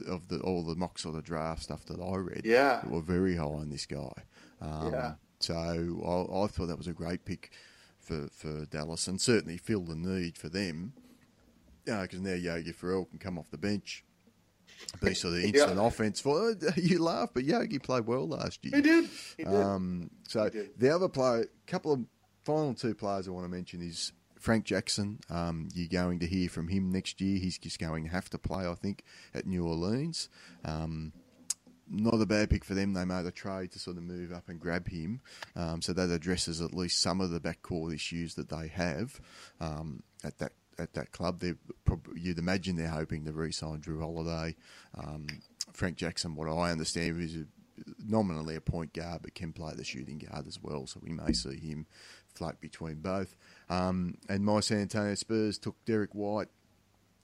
[0.08, 2.42] of the all the mocks of the draft stuff that I read.
[2.44, 4.12] Yeah, were very high on this guy.
[4.60, 5.14] Um, yeah.
[5.38, 7.50] So I, I, thought that was a great pick
[8.00, 10.94] for, for Dallas, and certainly filled the need for them.
[11.84, 14.02] Because know, now Yogi Ferrell can come off the bench,
[15.02, 15.86] be sort of instant yeah.
[15.86, 16.20] offense.
[16.20, 18.76] For you laugh, but Yogi played well last year.
[18.76, 19.10] He did.
[19.36, 19.54] He did.
[19.54, 20.78] Um, so did.
[20.78, 22.00] the other player, couple of
[22.44, 26.48] final two players I want to mention is Frank Jackson, um, you're going to hear
[26.48, 27.38] from him next year.
[27.38, 29.02] He's just going to have to play, I think,
[29.34, 30.28] at New Orleans.
[30.64, 31.12] Um,
[31.88, 32.92] not a bad pick for them.
[32.92, 35.20] They made a trade to sort of move up and grab him.
[35.54, 39.20] Um, so that addresses at least some of the backcourt issues that they have
[39.60, 41.42] um, at that at that club.
[41.84, 44.56] Probably, you'd imagine they're hoping to re-sign Jrue Holiday.
[44.96, 45.26] Um,
[45.72, 47.36] Frank Jackson, what I understand, is
[48.06, 50.86] nominally a point guard, but can play the shooting guard as well.
[50.86, 51.86] So we may see him
[52.34, 53.36] float between both.
[53.68, 56.48] Um, and my San Antonio Spurs took Derrick White,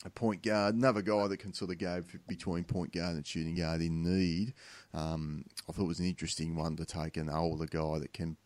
[0.05, 3.55] a point guard, another guy that can sort of go between point guard and shooting
[3.55, 4.53] guard in need.
[4.92, 8.36] Um, I thought it was an interesting one to take an older guy that can,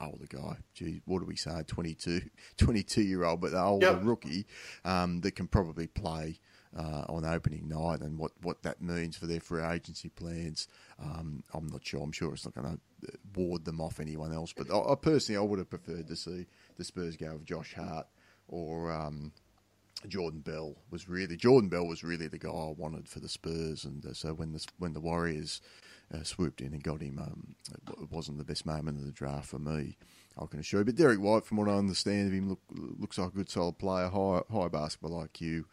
[0.00, 2.22] older guy, gee, what do we say, 22,
[2.56, 4.00] 22 year old, but the older yep.
[4.02, 4.46] rookie
[4.84, 6.38] um, that can probably play
[6.76, 10.68] uh, on opening night and what, what that means for their free agency plans.
[11.00, 12.02] Um, I'm not sure.
[12.02, 14.52] I'm sure it's not going to ward them off anyone else.
[14.52, 17.74] But I, I, personally, I would have preferred to see the Spurs go with Josh
[17.74, 18.06] Hart
[18.48, 19.32] or um,
[20.08, 20.76] Jordan Bell.
[20.90, 24.12] Was really Jordan Bell was really the guy I wanted for the Spurs, and uh,
[24.12, 25.60] so when the when the Warriors
[26.12, 27.54] uh, swooped in and got him, um,
[28.00, 29.96] it wasn't the best moment of the draft for me.
[30.40, 30.84] I can assure you.
[30.84, 33.78] But Derrick White, from what I understand of him, look, looks like a good solid
[33.78, 35.64] player, high high basketball IQ.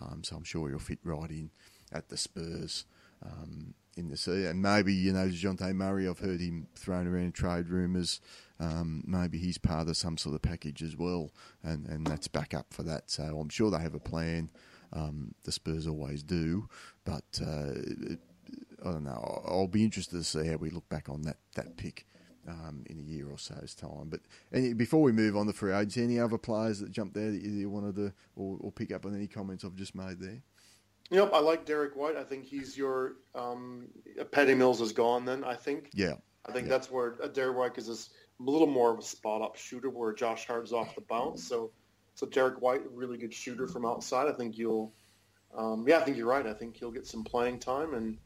[0.00, 1.50] Um, so I'm sure he'll fit right in
[1.92, 2.84] at the Spurs
[3.24, 4.46] um, in the sea.
[4.46, 8.20] And maybe, you know, Dejounte Murray, I've heard him thrown around trade rumours.
[8.60, 11.30] Um, maybe he's part of some sort of package as well,
[11.62, 13.10] and, and that's back up for that.
[13.10, 14.50] So I'm sure they have a plan.
[14.92, 16.68] Um, the Spurs always do,
[17.04, 17.74] but uh,
[18.84, 19.42] I don't know.
[19.46, 22.06] I'll be interested to see how we look back on that, that pick
[22.48, 24.08] um, in a year or so's time.
[24.08, 24.20] But
[24.52, 27.42] any, before we move on to free agents, any other players that jumped there that
[27.42, 30.42] you, you wanted to or, or, pick up on any comments I've just made there?
[31.10, 32.16] Yep, I like Derrick White.
[32.16, 33.88] I think he's your um,
[34.30, 35.24] Patty Mills is gone.
[35.24, 35.90] Then I think.
[35.94, 36.14] Yeah.
[36.46, 36.70] I think yeah.
[36.70, 40.12] that's where uh, Derrick White is a little more of a spot up shooter, where
[40.12, 41.44] Josh Hart's off the bounce.
[41.44, 41.72] So,
[42.14, 44.28] so Derrick White, really good shooter from outside.
[44.28, 44.92] I think you'll.
[45.56, 46.46] Um, yeah, I think you're right.
[46.46, 48.18] I think he'll get some playing time, and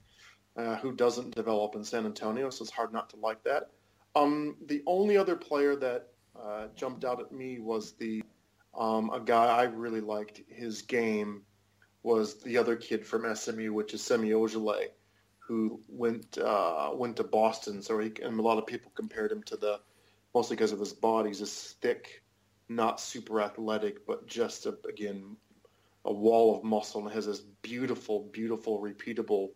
[0.56, 2.50] uh, who doesn't develop in San Antonio?
[2.50, 3.70] So it's hard not to like that.
[4.14, 6.08] Um, the only other player that
[6.40, 8.22] uh, jumped out at me was the
[8.74, 11.42] um, a guy I really liked his game
[12.02, 14.88] was the other kid from SMU, which is Semi Ojeleye,
[15.38, 17.82] who went uh, went to Boston.
[17.82, 19.80] So he, and a lot of people compared him to the
[20.34, 21.30] mostly because of his body.
[21.30, 22.22] He's just thick,
[22.68, 25.36] not super athletic, but just a, again
[26.04, 29.50] a wall of muscle and has this beautiful, beautiful, repeatable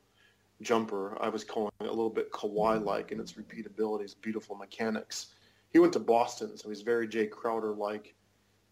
[0.62, 1.16] jumper.
[1.20, 5.34] I was calling it a little bit Kawhi-like in its repeatability, its beautiful mechanics.
[5.72, 8.14] He went to Boston, so he's very Jae Crowder-like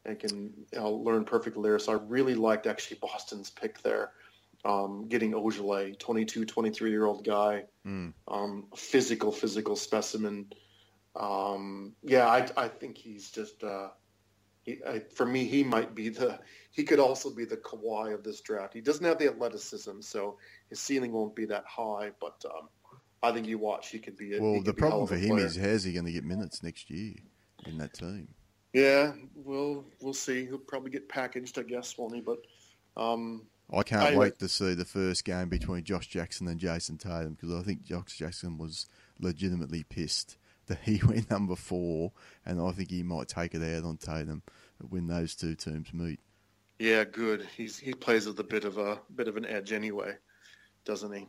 [0.07, 1.79] and can you know, learn perfectly there.
[1.79, 4.13] So I really liked actually Boston's pick there.
[4.65, 8.15] Um, getting Ojeleye, 22, 23 year old guy, Mm.
[8.29, 10.51] um, physical, physical specimen.
[11.15, 13.89] Um, yeah, I, I think he's just, uh,
[14.63, 16.39] he, I, for me, he might be the,
[16.71, 18.73] he could also be the Kawhi of this draft.
[18.73, 20.39] He doesn't have the athleticism, so
[20.75, 22.69] his ceiling won't be that high, but um,
[23.23, 25.07] I think you watch, he could be a, Well, the could be a hell problem
[25.09, 25.47] for him player.
[25.47, 27.15] is how's he going to get minutes next year
[27.67, 28.29] in that team?
[28.73, 30.47] Yeah, we'll we'll see.
[30.47, 32.21] He'll probably get packaged, I guess, won't he?
[32.21, 32.39] But
[32.97, 36.99] um, I can't I- wait to see the first game between Josh Jackson and Jayson
[36.99, 38.87] Tatum because I think Josh Jackson was
[39.21, 42.13] legitimately pissed that he went number four,
[42.45, 44.43] and I think he might take it out on Tatum
[44.89, 46.19] when those two teams meet.
[46.81, 47.47] yeah, good.
[47.57, 50.17] He's he plays with a bit of a bit of an edge anyway,
[50.85, 51.27] doesn't he?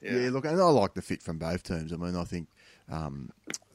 [0.00, 0.30] Yeah.
[0.30, 1.92] look, and I like the fit from both teams.
[1.92, 2.48] I mean, I think
[2.90, 3.30] um,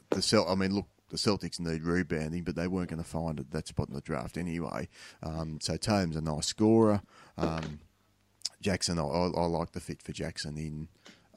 [0.09, 3.39] the Cel- I mean, look, the Celtics need rebounding, but they weren't going to find
[3.39, 4.87] it that spot in the draft anyway.
[5.21, 7.01] Um, so Tatum's a nice scorer.
[7.37, 7.79] Um,
[8.61, 10.87] Jackson, I, I, I like the fit for Jackson in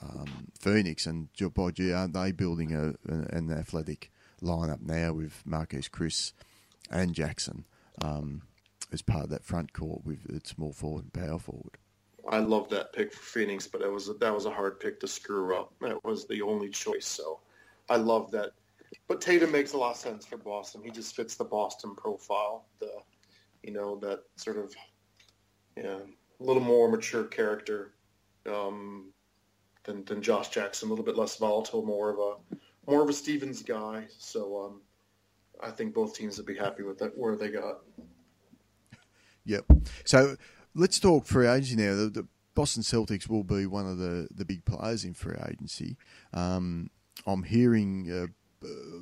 [0.01, 4.11] um, Phoenix, and by gee, aren't they building a, an, an athletic
[4.43, 6.32] lineup now with Marquese Chriss
[6.91, 7.64] and Jackson
[8.01, 8.43] um,
[8.93, 11.78] as part of that front court with its small forward and power forward.
[12.29, 15.09] I love that pick for Phoenix, but it was that was a hard pick to
[15.09, 15.72] screw up.
[15.81, 17.41] That was the only choice, so
[17.89, 18.53] I love that.
[19.09, 20.83] But Tatum makes a lot of sense for Boston.
[20.83, 22.66] He just fits the Boston profile.
[22.81, 22.91] The
[23.62, 24.74] you know that sort of
[25.77, 25.99] yeah,
[26.41, 27.95] a little more mature character
[28.51, 29.12] um,
[29.85, 30.89] than than Josh Jackson.
[30.89, 34.07] A little bit less volatile, more of a more of a Stevens guy.
[34.18, 34.81] So um,
[35.62, 37.81] I think both teams would be happy with that where they got.
[39.45, 39.64] Yep.
[40.05, 40.37] So
[40.77, 41.95] let's talk free agency now.
[41.97, 45.97] The, the Boston Celtics will be one of the, the big players in free agency.
[46.33, 46.91] Um,
[47.27, 48.27] I'm hearing uh,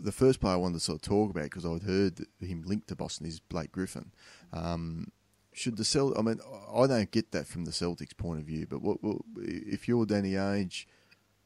[0.02, 2.88] the first player I wanted to sort of talk about because I'd heard him linked
[2.88, 4.12] to Boston is Blake Griffin.
[4.52, 5.12] Um,
[5.52, 6.18] should the Celt?
[6.18, 6.40] I mean,
[6.74, 8.66] I don't get that from the Celtics' point of view.
[8.68, 10.86] But what, what, if you're Danny Ainge,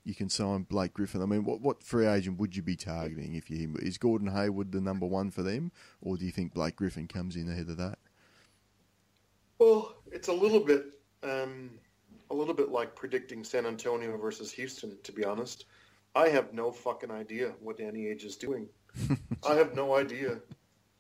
[0.05, 1.21] you can sign Blake Griffin.
[1.21, 4.73] I mean, what what free agent would you be targeting if you is Gordon Hayward
[4.73, 5.71] the number one for them,
[6.01, 7.99] or do you think Blake Griffin comes in ahead of that?
[9.59, 10.87] Well, it's a little bit,
[11.23, 11.71] um,
[12.31, 14.97] a little bit like predicting San Antonio versus Houston.
[15.03, 15.67] To be honest,
[16.15, 18.69] I have no fucking idea what Danny Ainge is doing.
[19.49, 20.39] I have no idea.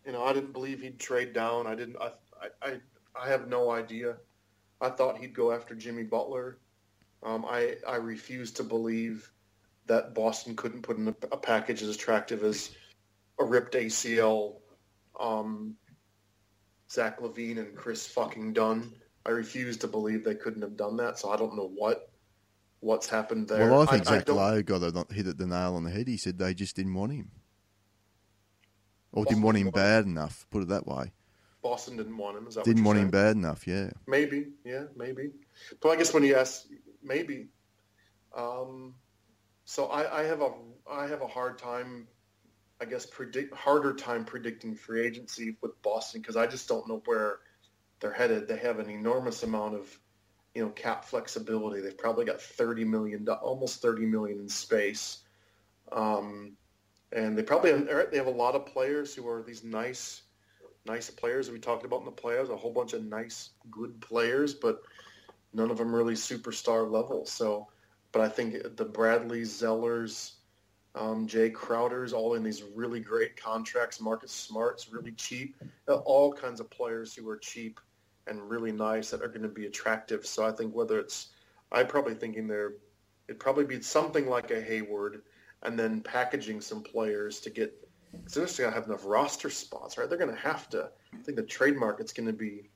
[0.07, 1.67] You know, I didn't believe he'd trade down.
[1.67, 1.97] I didn't.
[2.01, 2.11] I,
[2.63, 2.81] I,
[3.21, 4.17] I, have no idea.
[4.81, 6.59] I thought he'd go after Jimmy Butler.
[7.23, 9.31] Um, I, I refuse to believe
[9.87, 12.71] that Boston couldn't put in a, a package as attractive as
[13.41, 14.57] a ripped ACL,
[15.19, 15.75] um,
[16.91, 18.93] Zach LaVine and Kris fucking Dunn.
[19.26, 21.18] I refuse to believe they couldn't have done that.
[21.18, 22.11] So I don't know what
[22.80, 23.70] what's happened there.
[23.70, 26.09] Well, I think Zach don't- Lowe got it, hit at the nail on the head.
[26.09, 27.30] He said they just didn't want him,
[29.12, 30.47] or didn't want him didn't want bad enough.
[30.51, 31.12] Put it that way.
[31.62, 32.47] Boston didn't want him.
[32.47, 33.66] Is that Didn't want you're him bad enough.
[33.66, 33.91] Yeah.
[34.07, 35.32] Maybe, yeah, maybe.
[35.80, 36.66] But I guess when you ask,
[37.03, 37.49] maybe.
[38.34, 38.95] Um,
[39.64, 40.53] so I, I have a
[40.91, 42.07] I have a hard time,
[42.81, 47.03] I guess predict harder time predicting free agency with Boston because I just don't know
[47.07, 47.41] where
[48.01, 48.47] they're headed.
[48.47, 49.99] They have an enormous amount of,
[50.55, 51.81] you know, cap flexibility.
[51.81, 55.18] They've probably got thirty million, almost thirty million in space,
[55.91, 56.53] um,
[57.12, 60.22] and they probably have, they have a lot of players who are these nice
[60.87, 64.01] nice players that we talked about in the playoffs, a whole bunch of nice, good
[64.01, 64.81] players, but
[65.53, 67.26] none of them really superstar level.
[67.26, 67.68] So,
[68.12, 70.33] but I think the Bradley Zellers,
[70.95, 74.01] um, Jae Crowders, all in these really great contracts.
[74.01, 75.57] Marcus Smart's really cheap.
[75.89, 77.80] Uh, All kinds of players who are cheap
[78.26, 80.26] and really nice that are going to be attractive.
[80.26, 81.28] So I think whether it's,
[81.72, 82.74] I'm probably thinking they're,
[83.28, 85.22] it'd probably be something like a Hayward
[85.62, 87.74] and then packaging some players to get
[88.12, 90.09] because they're just going to have enough roster spots, right?
[90.09, 90.91] They're going to have to.
[91.12, 92.70] I think the trade market's going to be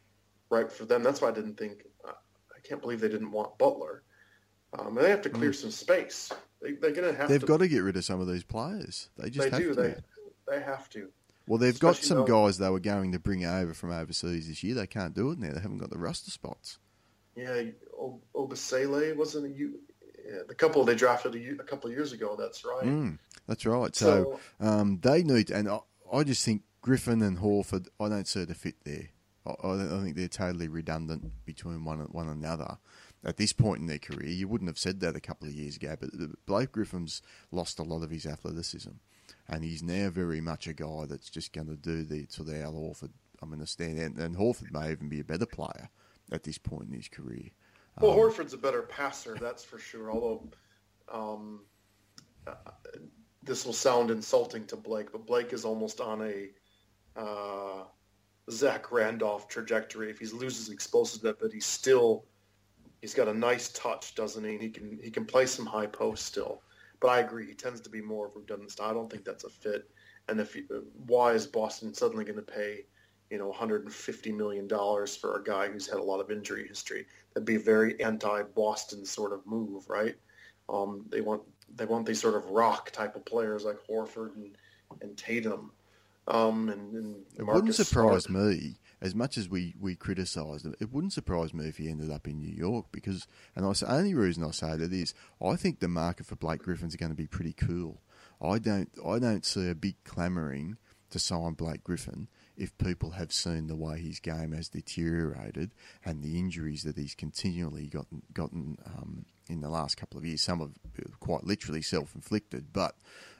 [0.50, 1.02] right for them.
[1.02, 1.86] That's why I didn't think.
[2.04, 4.02] I I can't believe they didn't want Butler.
[4.78, 6.30] Um, and they have to clear some space.
[6.62, 7.46] They, they're going to have They've to.
[7.46, 9.08] got to get rid of some of these players.
[9.18, 9.74] They just they have do.
[9.74, 9.80] to.
[9.80, 9.94] They
[10.48, 11.08] they have to.
[11.46, 14.62] well, they've got some now- guys they were going to bring over from overseas this
[14.62, 14.74] year.
[14.74, 15.52] They can't do it now.
[15.52, 16.78] They haven't got the roster spots.
[17.34, 17.62] Yeah,
[18.34, 19.80] Yabusele wasn't a you.
[20.24, 22.36] Yeah, the couple they drafted a, a couple of years ago.
[22.38, 22.84] That's right.
[22.84, 23.94] Mm, that's right.
[23.94, 25.80] So, So- um, they need, and I,
[26.12, 27.88] I just think Griffin and Horford.
[27.98, 29.08] I don't see the fit there.
[29.46, 32.78] I, I I think they're totally redundant between one one another.
[33.24, 35.76] At this point in their career, you wouldn't have said that a couple of years
[35.76, 35.94] ago.
[35.98, 36.10] But
[36.46, 38.90] Blake Griffin's lost a lot of his athleticism,
[39.48, 42.56] and he's now very much a guy that's just going to do the sort of
[42.56, 43.10] Al Horford.
[43.40, 45.88] I'm going to stand out, and Horford may even be a better player
[46.32, 47.50] at this point in his career.
[48.00, 50.10] Well, um, Horford's a better passer, that's for sure.
[50.10, 50.48] Although
[51.12, 51.60] um,
[52.46, 52.54] uh,
[53.42, 57.84] this will sound insulting to Blake, but Blake is almost on a uh,
[58.50, 60.10] Zach Randolph trajectory.
[60.10, 62.24] If he loses explosiveness, but he's still
[63.02, 64.52] he's got a nice touch, doesn't he?
[64.52, 66.62] And he can he can play some high post still.
[67.00, 68.90] But I agree, he tends to be more of a redundant style.
[68.90, 69.90] I don't think that's a fit.
[70.28, 70.56] And if
[71.06, 72.86] why is Boston suddenly going to pay,
[73.28, 77.06] you know, 150 million dollars for a guy who's had a lot of injury history?
[77.34, 80.14] That'd be a very anti-Boston sort of move, right?
[80.68, 81.42] Um, they want
[81.74, 84.56] they want these sort of rock type of players like Horford and,
[85.00, 85.72] and Tatum.
[86.28, 88.54] Um, and, and it wouldn't surprise Smart.
[88.54, 92.10] me as much as we, we criticised him, it wouldn't surprise me if he ended
[92.10, 93.26] up in New York because,
[93.56, 95.12] and the only reason I say that is
[95.44, 98.00] I think the market for Blake Griffin's going to be pretty cool.
[98.40, 100.78] I don't I don't see a big clamouring
[101.10, 105.72] to sign Blake Griffin if people have seen the way his game has deteriorated
[106.04, 110.42] and the injuries that he's continually gotten gotten um, in the last couple of years.
[110.42, 110.72] Some of
[111.20, 112.94] quite literally self inflicted, but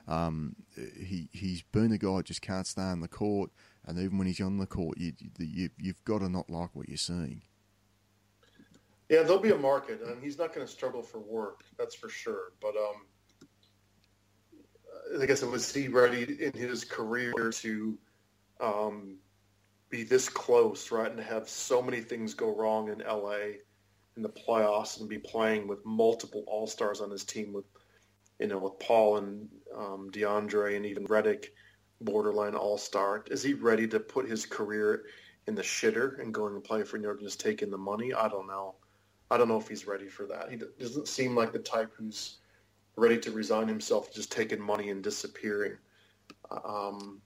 [0.07, 3.51] um, he he's been a guy who just can't stay on the court
[3.85, 6.87] and even when he's on the court, you, you, you've got to not like what
[6.87, 7.41] you're seeing.
[9.09, 11.61] Yeah, there'll be a market, and he's not going to struggle for work.
[11.77, 12.53] That's for sure.
[12.61, 13.05] But um,
[15.21, 17.97] I guess it was he ready in his career to
[18.61, 19.17] um,
[19.89, 23.59] be this close, right, and have so many things go wrong in LA
[24.15, 27.65] in the playoffs and be playing with multiple All Stars on his team with,
[28.39, 31.47] you know, with Paul and um, DeAndre and even Redick
[32.03, 33.23] borderline all star?
[33.29, 35.05] Is he ready to put his career
[35.47, 38.13] in the shitter and going and play for New York and just taking the money?
[38.13, 38.75] I don't know.
[39.31, 40.51] I don't know if he's ready for that.
[40.51, 42.37] He doesn't seem like the type who's
[42.95, 45.77] ready to resign himself to just taking money and disappearing.
[46.51, 47.21] Um,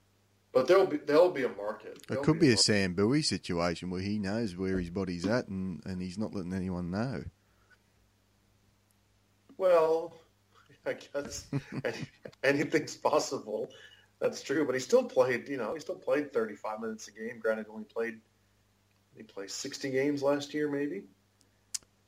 [0.52, 2.02] but there'll be there'll be a market.
[2.06, 4.90] There'll it could be, be a, a Sam Bowie situation where he knows where his
[4.90, 7.24] body's at and, and he's not letting anyone know.
[9.58, 10.14] Well,
[10.86, 11.46] I guess
[12.42, 13.70] anything's possible.
[14.20, 15.48] That's true, but he still played.
[15.48, 17.38] You know, he still played 35 minutes a game.
[17.38, 18.20] Granted, only played
[19.16, 21.02] he played 60 games last year, maybe.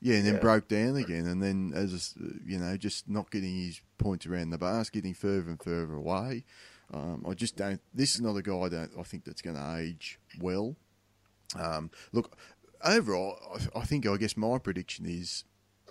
[0.00, 0.40] Yeah, and then yeah.
[0.40, 2.14] broke down again, and then as
[2.46, 6.44] you know, just not getting his points around the bars, getting further and further away.
[6.92, 7.82] Um, I just don't.
[7.92, 8.90] This is not a guy I don't.
[8.98, 10.74] I think that's going to age well.
[11.58, 12.34] Um, look,
[12.82, 15.44] overall, I, I, think I guess my prediction is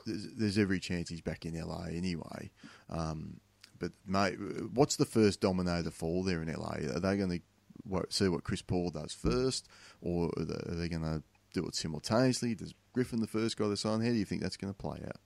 [0.07, 2.49] there's, there's, every chance he's back in LA anyway.
[2.89, 3.39] Um,
[3.79, 4.37] but mate,
[4.73, 6.95] what's the first domino to fall there in LA?
[6.95, 9.67] Are they going to see what Chris Paul does first,
[10.01, 11.23] or are they going to
[11.53, 12.55] do it simultaneously?
[12.55, 14.01] Does Griffin the first guy to sign?
[14.01, 15.19] How do you think that's going to play out?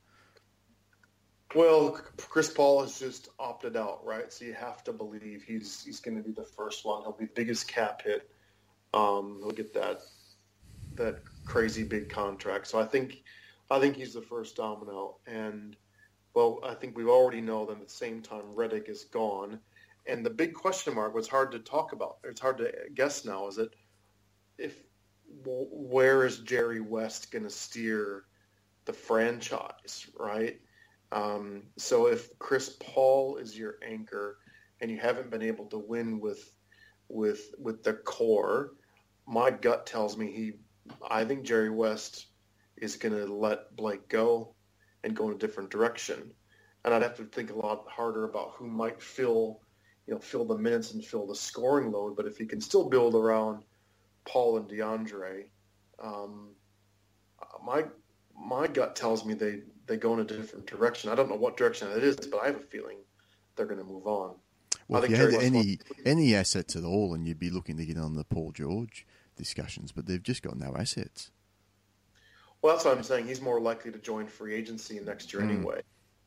[1.56, 4.32] Well, Chris Paul has just opted out, right?
[4.34, 7.04] So you have to believe he's he's going to be the first one.
[7.04, 8.30] He'll be the biggest cap hit.
[8.94, 10.02] Um, he'll get that
[10.96, 12.68] that crazy big contract.
[12.68, 13.24] So I think
[13.70, 15.76] I think he's the first domino, and
[16.34, 19.60] well, I think we already know that at the same time Redick is gone.
[20.06, 22.18] And the big question mark was hard to talk about.
[22.24, 23.48] It's hard to guess now.
[23.48, 23.74] Is it
[24.58, 24.84] if
[25.46, 28.26] where is Jerry West going to steer
[28.86, 30.60] the franchise, right?
[31.12, 34.40] Um, so if Chris Paul is your anchor
[34.82, 36.52] and you haven't been able to win with
[37.08, 38.74] with with the core,
[39.28, 40.54] my gut tells me he.
[41.10, 42.26] I think Jerry West
[42.76, 44.54] is going to let Blake go
[45.04, 46.32] and go in a different direction.
[46.86, 49.62] And I'd have to think a lot harder about who might fill,
[50.08, 52.16] you know, fill the minutes and fill the scoring load.
[52.16, 53.64] But if he can still build around
[54.26, 55.46] Paul and DeAndre,
[56.02, 56.50] um,
[57.66, 57.86] my
[58.38, 61.10] my gut tells me they they go in a different direction.
[61.10, 62.98] I don't know what direction that is, but I have a feeling
[63.56, 64.36] they're going to move on.
[64.88, 67.98] Well, if you had any any assets at all, and you'd be looking to get
[67.98, 71.32] on the Paul George discussions, but they've just got no assets.
[72.64, 73.28] Well, that's what I'm saying.
[73.28, 75.52] He's more likely to join free agency next year mm.
[75.52, 75.82] anyway.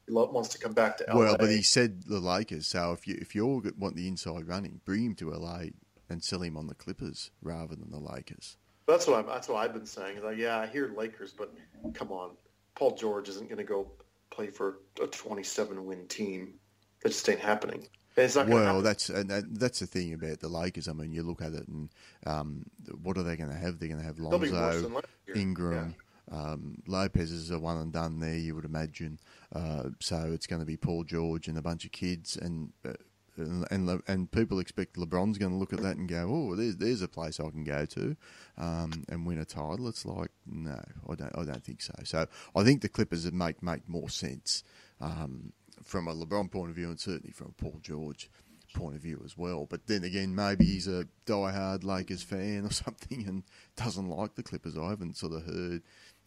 [0.06, 1.18] He wants to come back to LA.
[1.18, 2.68] Well, but he said the Lakers.
[2.68, 5.62] So if you if you all want the inside running, bring him to LA
[6.08, 8.56] and sell him on the Clippers rather than the Lakers.
[8.86, 10.22] That's what I'm, that's what I've been saying.
[10.22, 11.52] Like, yeah, I hear Lakers, but
[11.94, 12.36] come on,
[12.76, 13.90] Paul George isn't going to go
[14.30, 16.54] play for a 27 win team.
[17.02, 17.88] That just ain't happening.
[18.16, 20.88] well, that's and that's the thing about the Lakers.
[20.88, 21.90] I mean, you look at it, and
[22.26, 22.64] um,
[23.02, 23.78] what are they going to have?
[23.78, 25.02] They're going to have Lonzo,
[25.34, 25.94] Ingram,
[26.30, 29.18] um, Lopez is a one and done there, you would imagine.
[29.54, 32.94] Uh, so it's going to be Paul George and a bunch of kids, and uh,
[33.36, 36.76] and, and, and people expect LeBron's going to look at that and go, "Oh, there's
[36.76, 38.16] there's a place I can go to
[38.58, 41.94] um, and win a title." It's like, no, I don't I don't think so.
[42.04, 44.64] So I think the Clippers would make make more sense
[45.00, 45.52] um,
[45.82, 48.30] from a LeBron point of view, and certainly from a Paul George
[48.74, 49.66] point of view as well.
[49.68, 53.42] But then again, maybe he's a die-hard Lakers fan or something and
[53.76, 54.76] doesn't like the Clippers.
[54.76, 55.82] I haven't sort of heard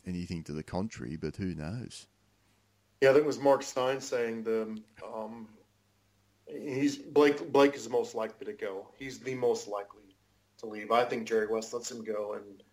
[0.06, 2.08] anything to the contrary, but who knows?
[3.02, 5.48] Yeah, I think it was Marc Stein saying the um,
[6.48, 7.52] he's Blake.
[7.52, 8.88] Blake is most likely to go.
[8.98, 10.16] He's the most likely
[10.60, 10.92] to leave.
[10.92, 12.64] I think Jerry West lets him go, and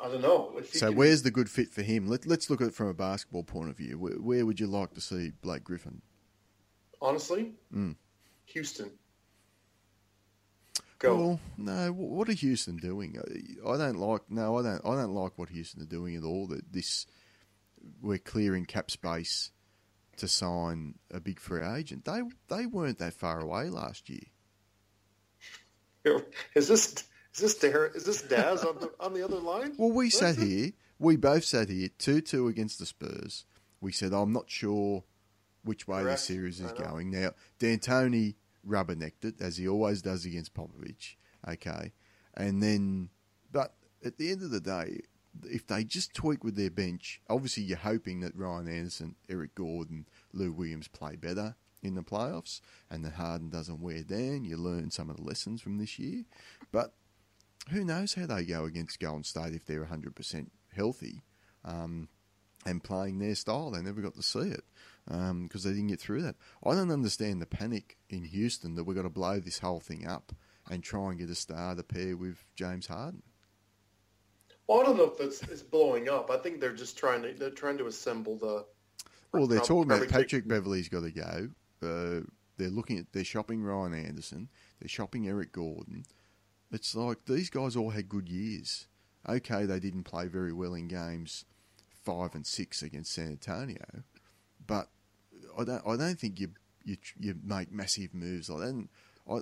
[0.00, 0.58] I don't know.
[0.72, 2.06] so can, where's the good fit for him?
[2.06, 3.98] Let, us look at it from a basketball point of view.
[3.98, 6.00] Where, where would you like to see Blake Griffin?
[7.00, 7.94] Honestly, mm.
[8.46, 8.90] Houston.
[11.02, 11.16] Go.
[11.16, 11.92] Well, no.
[11.92, 13.18] What are Houston doing?
[13.66, 14.22] I don't like.
[14.30, 14.86] No, I don't.
[14.86, 16.46] I don't like what Houston are doing at all.
[16.46, 17.06] That this
[18.00, 19.50] we're clearing cap space
[20.18, 22.04] to sign a big free agent.
[22.04, 24.20] They they weren't that far away last year.
[26.54, 29.74] Is this is this Dar- is this Daz on the on the other line?
[29.78, 30.70] Well, we what sat here.
[30.98, 33.44] We both sat here two two against the Spurs.
[33.80, 35.04] We said I'm not sure
[35.64, 36.20] which way Correct.
[36.20, 37.10] the series is going.
[37.10, 38.34] Now D'Antoni
[38.66, 41.16] rubbernecked it as he always does against Popovich.
[41.48, 41.92] Okay,
[42.34, 43.10] and then
[43.50, 45.00] but at the end of the day,
[45.44, 50.06] if they just tweak with their bench, obviously you're hoping that Ryan Anderson, Eric Gordon,
[50.32, 52.60] Lou Williams play better in the playoffs
[52.90, 54.44] and that Harden doesn't wear down.
[54.44, 56.24] You learn some of the lessons from this year.
[56.70, 56.94] But
[57.70, 61.22] who knows how they go against Golden State if they're 100% healthy
[61.64, 62.08] um,
[62.66, 63.70] and playing their style.
[63.70, 64.64] They never got to see it
[65.06, 66.36] because um, they didn't get through that.
[66.64, 70.06] I don't understand the panic in Houston that we've got to blow this whole thing
[70.06, 70.32] up
[70.70, 73.22] and try and get a star to pair with James Harden.
[74.66, 76.30] Well, I don't know if it's, it's blowing up.
[76.30, 78.64] I think they're just trying to they're trying to assemble the.
[79.32, 81.48] Well, they're talking about Patrick Beverley's got to go.
[81.82, 82.20] Uh,
[82.58, 84.48] they're looking at they're shopping Ryan Anderson.
[84.78, 86.04] They're shopping Eric Gordon.
[86.70, 88.86] It's like these guys all had good years.
[89.28, 91.44] Okay, they didn't play very well in games
[92.04, 94.02] five and six against San Antonio,
[94.72, 94.88] but
[95.58, 96.48] I don't I don't think you
[96.84, 98.88] you you make massive moves like that.
[99.30, 99.38] I,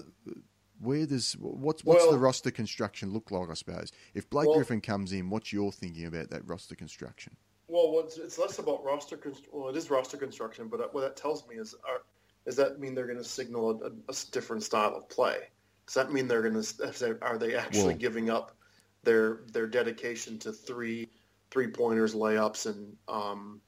[0.80, 3.48] where does what's what's well, the roster construction look like?
[3.50, 7.36] I suppose if Blake well, Griffin comes in, what's your thinking about that roster construction?
[7.68, 9.18] Well, it's less about roster.
[9.52, 12.02] Well, it is roster construction, but uh, what that tells me is, are,
[12.44, 15.38] does that mean they're going to signal a, a, different style of play?
[15.86, 16.84] Does that mean they're going to?
[16.84, 18.56] Uh, are they actually well, giving up
[19.04, 21.08] their their dedication to three
[21.50, 23.60] three pointers, layups, and um,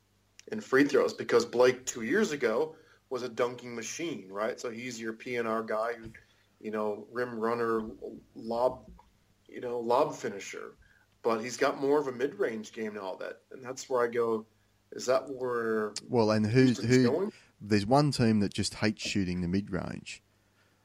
[0.52, 1.12] and free throws?
[1.12, 2.76] Because Blake two years ago
[3.10, 4.60] was a dunking machine, right?
[4.60, 6.10] So he's your PNR guy who
[6.62, 7.82] you know, rim runner,
[8.34, 8.88] lob,
[9.48, 10.76] you know, lob finisher.
[11.22, 13.16] But he's got more of a mid-range game now.
[13.20, 14.46] That and that's where I go.
[14.92, 15.92] Is that where?
[16.08, 17.04] Well, and who's who?
[17.04, 17.32] Going?
[17.60, 20.22] There's one team that just hates shooting the mid-range,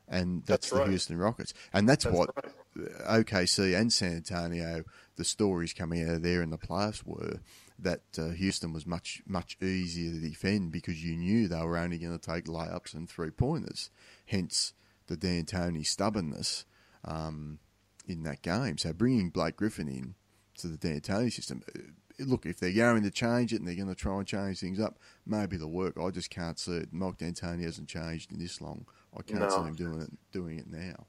[0.07, 0.89] and that's, that's the right.
[0.89, 1.53] Houston Rockets.
[1.74, 2.30] And that's, that's what
[2.76, 3.26] right.
[3.26, 4.84] OKC and San Antonio.
[5.15, 7.39] The stories coming out of there in the playoffs were
[7.80, 11.97] that uh, Houston was much much easier to defend because you knew they were only
[11.97, 13.89] going to take layups and three pointers.
[14.25, 14.73] Hence
[15.07, 16.65] the D'Antoni stubbornness
[17.05, 17.59] um,
[18.07, 18.78] in that game.
[18.78, 20.15] So bringing Blake Griffin in
[20.57, 21.80] to the D'Antoni system, uh,
[22.19, 24.80] look, if they're going to change it and they're going to try and change things
[24.80, 25.97] up, maybe they'll work.
[26.01, 26.89] I just can't see it.
[26.91, 28.86] Mike D'Antoni hasn't changed in this long.
[29.17, 29.49] I can't no.
[29.49, 31.05] see him doing it doing it now.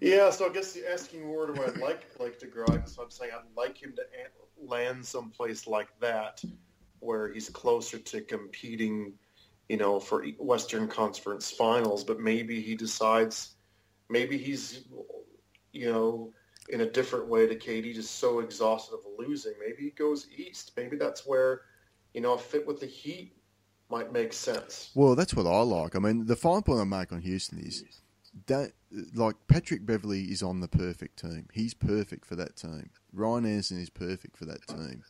[0.00, 2.66] Yeah, so I guess the asking where do I like Blake to grow?
[2.84, 4.02] So I'm saying I'd like him to
[4.62, 6.42] land someplace like that,
[7.00, 9.14] where he's closer to competing
[9.68, 13.56] you know, for Western Conference Finals, but maybe he decides,
[14.08, 14.84] maybe he's,
[15.72, 16.32] you know,
[16.70, 19.52] in a different way to KD, just so exhausted of losing.
[19.60, 20.72] Maybe he goes east.
[20.76, 21.62] Maybe that's where,
[22.14, 23.36] you know, a fit with the Heat
[23.90, 24.90] might make sense.
[24.94, 25.96] Well, that's what I like.
[25.96, 27.84] I mean, the fine point I make on Houston is
[28.46, 28.72] that,
[29.14, 31.46] like, Patrick Beverley is on the perfect team.
[31.52, 32.90] He's perfect for that team.
[33.12, 35.02] Ryan Anderson is perfect for that team.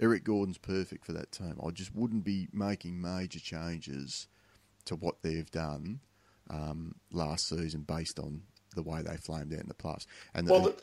[0.00, 1.58] Eric Gordon's perfect for that team.
[1.64, 4.28] I just wouldn't be making major changes
[4.84, 6.00] to what they've done
[6.50, 8.42] um, last season based on
[8.74, 10.06] the way they flamed out in the plus.
[10.34, 10.76] And well, the,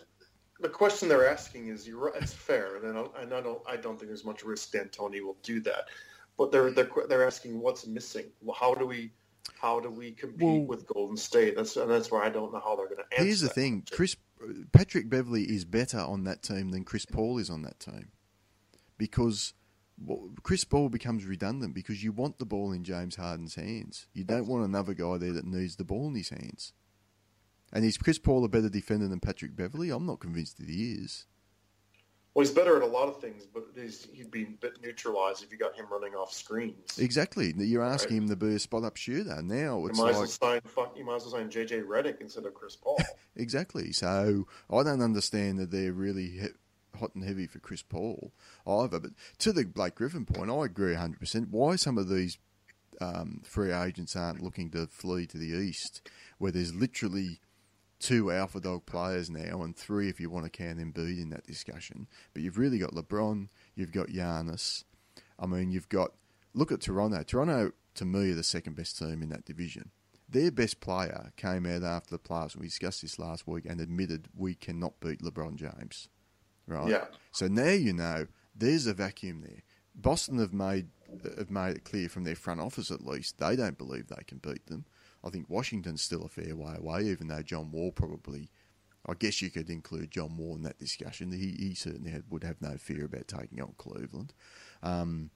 [0.60, 3.62] the, question they're asking is, you're right, it's fair, and I, don't, and I don't,
[3.68, 5.86] I don't think there's much risk D'Antoni will do that.
[6.36, 8.26] But they're they're they're asking what's missing.
[8.42, 9.12] Well, how do we
[9.60, 11.56] how do we compete well, with Golden State?
[11.56, 13.26] That's and that's where I don't know how they're going to answer.
[13.26, 14.16] Here's the thing: Chris
[14.72, 18.10] Patrick Beverley is better on that team than Chris Paul is on that team
[18.98, 19.54] because
[20.44, 24.08] Chris Paul becomes redundant because you want the ball in James Harden's hands.
[24.14, 26.74] You don't want another guy there that needs the ball in his hands.
[27.72, 29.90] And is Chris Paul a better defender than Patrick Beverley?
[29.90, 31.26] I'm not convinced that he is.
[32.34, 35.52] Well, he's better at a lot of things, but he'd be a bit neutralised if
[35.52, 36.98] you got him running off screens.
[36.98, 37.54] Exactly.
[37.56, 38.24] You're asking right.
[38.24, 39.40] him to be a spot up shooter.
[39.44, 42.22] Now it's you might, like, as well sign, you might as well sign JJ Redick
[42.22, 43.00] instead of Chris Paul.
[43.36, 43.92] exactly.
[43.92, 46.40] So I don't understand that they're really
[47.00, 48.32] hot and heavy for Chris Paul
[48.66, 49.00] either.
[49.00, 51.50] But to the Blake Griffin point, I agree 100%.
[51.52, 52.40] Why some of these
[53.00, 57.42] um, free agents aren't looking to flee to the east, where there's literally
[58.04, 61.48] two alpha dog players now and three if you want to count Embiid in that
[61.48, 62.08] discussion.
[62.34, 64.84] But you've really got LeBron, You've got Giannis.
[65.40, 66.12] I mean, you've got
[66.54, 67.24] look at Toronto.
[67.24, 69.92] Toronto, to me, are the second best team in that division.
[70.28, 73.80] Their best player came out after the playoffs, and we discussed this last week, and
[73.80, 76.10] admitted we cannot beat LeBron James.
[76.68, 76.90] Right.
[76.90, 77.06] Yeah.
[77.32, 79.64] So now you know there's a vacuum there.
[79.96, 80.88] Boston have made
[81.38, 84.40] have made it clear from their front office at least they don't believe they can
[84.40, 84.86] beat them.
[85.24, 88.50] I think Washington's still a fair way away, even though John Wall probably.
[89.06, 91.34] I guess you could include John Wall in that discussion.
[91.34, 94.34] He, he certainly had, would have no fear about taking on Cleveland.
[94.82, 95.30] Um,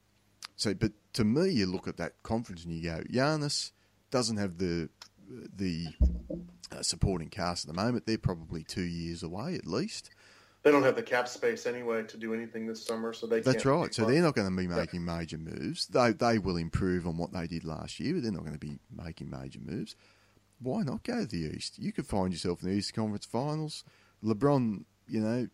[0.55, 3.71] so, but to me, you look at that conference and you go, Giannis
[4.09, 4.89] doesn't have the
[5.29, 5.87] the
[6.71, 8.05] uh, supporting cast at the moment.
[8.05, 10.09] They're probably two years away at least.
[10.63, 13.39] They don't have the cap space anyway to do anything this summer, so they.
[13.39, 13.93] That's right.
[13.93, 15.87] So fund- they're not going to be making major moves.
[15.87, 18.59] They they will improve on what they did last year, but they're not going to
[18.59, 19.95] be making major moves.
[20.59, 21.77] Why not go to the East?
[21.77, 23.83] You could find yourself in the East Conference Finals.
[24.23, 25.47] LeBron, you know,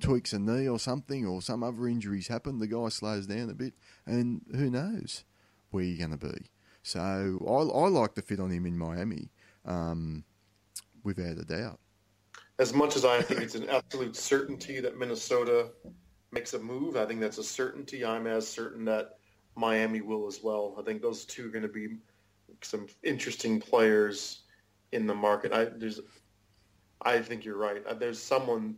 [0.00, 2.58] tweaks a knee or something, or some other injuries happen.
[2.58, 3.74] The guy slows down a bit,
[4.06, 5.24] and who knows
[5.70, 6.46] where you're going to be.
[6.82, 9.30] So I, I like the fit on him in Miami,
[9.64, 10.24] um,
[11.02, 11.80] without a doubt.
[12.60, 15.70] As much as I think it's an absolute certainty that Minnesota
[16.30, 18.04] makes a move, I think that's a certainty.
[18.04, 19.16] I'm as certain that
[19.56, 20.76] Miami will as well.
[20.78, 21.96] I think those two are going to be
[22.60, 24.42] some interesting players
[24.92, 25.54] in the market.
[25.54, 26.00] I there's,
[27.00, 27.82] I think you're right.
[27.86, 28.76] Uh, There's someone,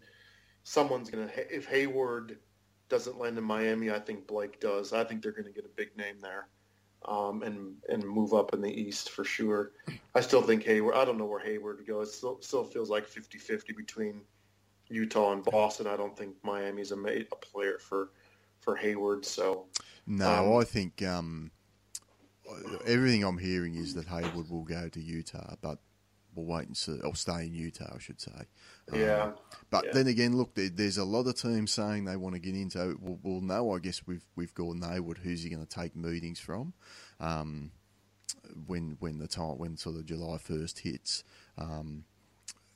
[0.62, 1.54] someone's going to.
[1.54, 2.38] If Hayward
[2.88, 4.92] doesn't land in Miami, I think Blake does.
[4.92, 6.46] I think they're going to get a big name there,
[7.06, 9.72] um, and and move up in the East for sure.
[10.14, 10.94] I still think Hayward.
[10.94, 12.00] I don't know where Hayward would go.
[12.00, 14.22] It still still feels like 50-50 between
[14.88, 15.86] Utah and Boston.
[15.86, 18.10] I don't think Miami's a, a player for
[18.60, 19.24] for Hayward.
[19.24, 19.66] So
[20.06, 21.50] No, Um, I think um,
[22.86, 25.78] everything I'm hearing is that Hayward will go to Utah, but
[26.34, 26.98] we'll wait and see.
[27.00, 28.46] Or stay in Utah, I should say.
[28.92, 29.32] Um, Yeah,
[29.70, 29.90] But yeah.
[29.92, 32.98] then again, look, there, there's a lot of teams saying they want to get into.
[33.00, 36.40] We'll, we'll know, I guess, with with Gordon Hayward, who's he going to take meetings
[36.40, 36.72] from?
[37.20, 37.72] Um,
[38.66, 41.24] when when the time when sort of July first hits.
[41.58, 42.04] Um,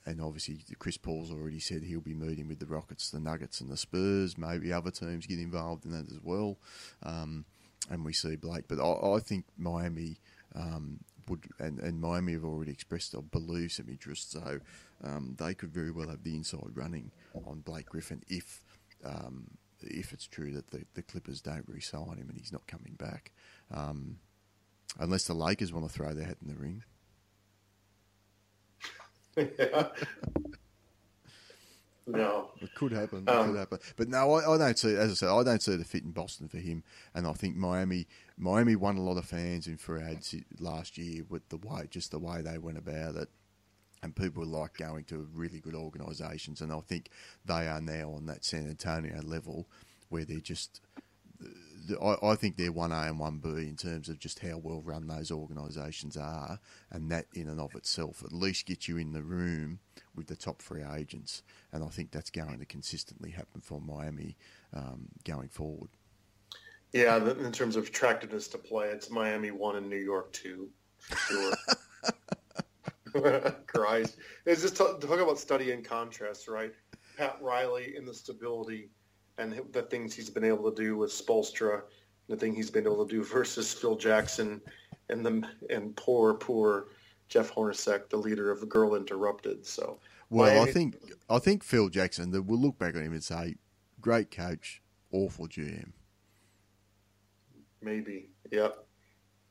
[0.09, 3.69] and obviously, Chris Paul's already said he'll be meeting with the Rockets, the Nuggets, and
[3.69, 4.39] the Spurs.
[4.39, 6.59] Maybe other teams get involved in that as well.
[7.03, 7.45] Um,
[7.91, 10.19] and we see Blake, but I, I think Miami
[10.55, 14.33] um, would, and, and Miami have already expressed, I believe, some interest.
[14.33, 14.61] So
[15.05, 17.11] um, they could very well have the inside running
[17.47, 18.63] on Blake Griffin if
[19.05, 19.51] um,
[19.83, 23.33] if it's true that the, the Clippers don't re-sign him and he's not coming back,
[23.71, 24.17] um,
[24.99, 26.83] unless the Lakers want to throw their hat in the ring.
[32.07, 33.25] no, It could happen.
[33.27, 33.79] It Um, could happen.
[33.97, 34.95] But no, I, I don't see.
[34.95, 36.85] As I said, I don't see the fit in Boston for him.
[37.15, 41.25] And I think Miami, Miami won a lot of fans in for ads last year
[41.29, 43.29] with the way, just the way they went about it.
[44.03, 46.61] And people like going to really good organisations.
[46.61, 47.11] And I think
[47.45, 49.67] they are now on that San Antonio level
[50.09, 50.81] where they're just.
[52.03, 54.83] I, I think they're one A and one B in terms of just how well
[54.83, 56.59] run those organisations are,
[56.91, 59.81] and that in and of itself at least gets you in the room
[60.15, 64.37] with the top free agents, and I think that's going to consistently happen for Miami
[64.75, 65.91] um, going forward.
[66.93, 67.17] yeah.
[67.17, 70.69] In terms of attractiveness to play, it's Miami one and New York two,
[71.29, 71.53] sure.
[73.67, 76.73] Christ, it's just talk, talk about study and contrast, right?
[77.17, 78.91] Pat Riley and the stability
[79.39, 81.83] and the things he's been able to do with Spoelstra,
[82.29, 84.61] the thing he's been able to do versus Phil Jackson
[85.09, 86.89] and the and poor, poor
[87.29, 89.65] Jeff Hornacek, the leader of Girl Interrupted.
[89.67, 89.99] So
[90.31, 90.97] Well, I think
[91.29, 92.31] I think Phil Jackson.
[92.33, 93.57] that We'll look back on him and say,
[94.01, 94.83] great coach,
[95.13, 95.93] awful GM.
[97.83, 98.85] maybe, yep,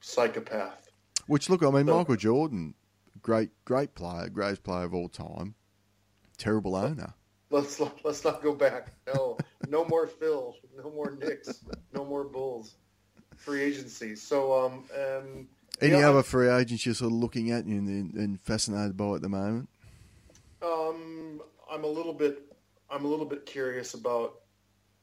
[0.02, 0.90] psychopath.
[1.28, 2.76] Which look, I mean, So- Michael Jordan,
[3.22, 5.56] great, great player, greatest player of all time,
[6.38, 7.14] terrible owner.
[7.56, 8.94] Let's not, let's not go back.
[9.08, 10.58] No, no more Phil.
[10.78, 11.64] No more Knicks.
[11.94, 12.76] No more Bulls.
[13.36, 14.16] Free agency.
[14.16, 15.48] So um and
[15.82, 19.16] Any Yeah, other free agents you're sort of looking at and, and, and fascinated by
[19.16, 19.70] at the moment?
[20.62, 21.42] um
[21.72, 22.40] I'm a little bit
[22.90, 24.36] I'm a little bit curious about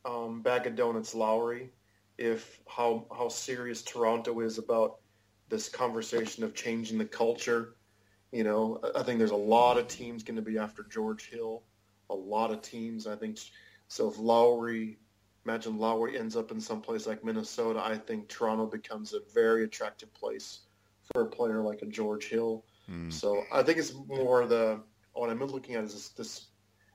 [0.04, 1.70] um Bag of Donuts Lowry,
[2.18, 5.00] if how how serious Toronto is about
[5.48, 7.76] this conversation of changing the culture.
[8.32, 11.62] You know, I think there's a lot of teams going to be after George Hill.
[12.12, 13.38] A lot of teams, I think.
[13.88, 14.98] So if Lowry,
[15.44, 19.64] imagine Lowry ends up in some place like Minnesota, I think Toronto becomes a very
[19.64, 20.60] attractive place
[21.12, 22.64] for a player like a George Hill.
[22.86, 23.10] Hmm.
[23.10, 24.80] So I think it's more the
[25.14, 26.46] what I'm looking at is this, this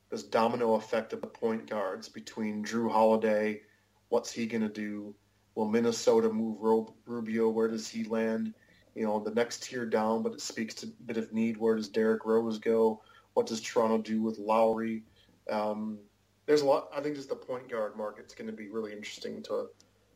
[0.09, 3.61] this domino effect of the point guards between Jrue Holiday,
[4.09, 5.13] what's he going to do?
[5.55, 6.57] Will Minnesota move
[7.05, 7.49] Rubio?
[7.49, 8.53] Where does he land?
[8.95, 11.57] You know, the next tier down, but it speaks to a bit of need.
[11.57, 13.01] Where does Derrick Rose go?
[13.37, 15.03] What does Toronto do with Lowry?
[15.47, 15.99] Um,
[16.47, 16.89] there's a lot.
[16.91, 19.67] I think just the point guard market's going to be really interesting to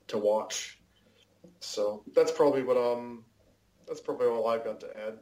[0.08, 0.80] to watch.
[1.60, 3.24] So that's probably what um
[3.88, 5.20] that's probably all I've got to add.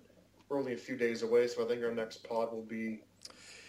[0.48, 3.02] We're only a few days away, so I think our next pod will be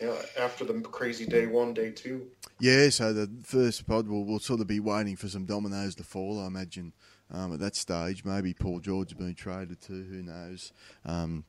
[0.00, 2.28] know, after the crazy day one, day two.
[2.60, 6.04] Yeah, so the first pod will we'll sort of be waiting for some dominoes to
[6.04, 6.40] fall.
[6.40, 6.92] I imagine
[7.32, 10.06] um, at that stage, maybe Paul George has been traded too.
[10.08, 10.72] Who knows?
[11.04, 11.46] Um,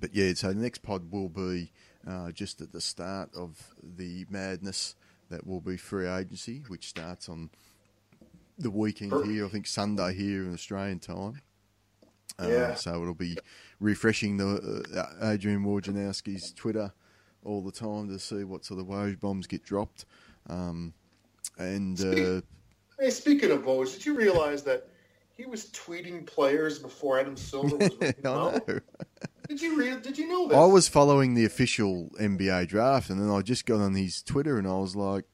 [0.00, 1.72] but yeah, so the next pod will be
[2.06, 4.94] uh, just at the start of the madness
[5.30, 7.50] that will be free agency, which starts on
[8.58, 9.46] the weekend here.
[9.46, 11.40] I think Sunday here in Australian time.
[12.40, 12.74] Uh, Yeah.
[12.74, 13.36] So it'll be
[13.80, 16.92] refreshing the uh, Adrian Wojnarowski's Twitter
[17.44, 20.04] all the time to see what sort of Woj bombs get dropped.
[20.48, 20.92] Um,
[21.58, 22.40] and uh,
[22.98, 24.88] Hey, speaking of Woj, did you realize that
[25.36, 28.60] he was tweeting players before Adam Silver was I know.
[29.52, 30.00] Did you?
[30.00, 30.56] Did you know this?
[30.56, 34.56] I was following the official NBA draft, and then I just got on his Twitter,
[34.58, 35.24] and I was like,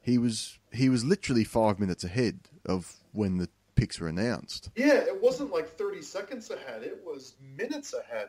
[0.00, 4.70] he was he was literally five minutes ahead of when the picks were announced.
[4.76, 6.82] Yeah, it wasn't like 30 seconds ahead.
[6.82, 8.28] It was minutes ahead.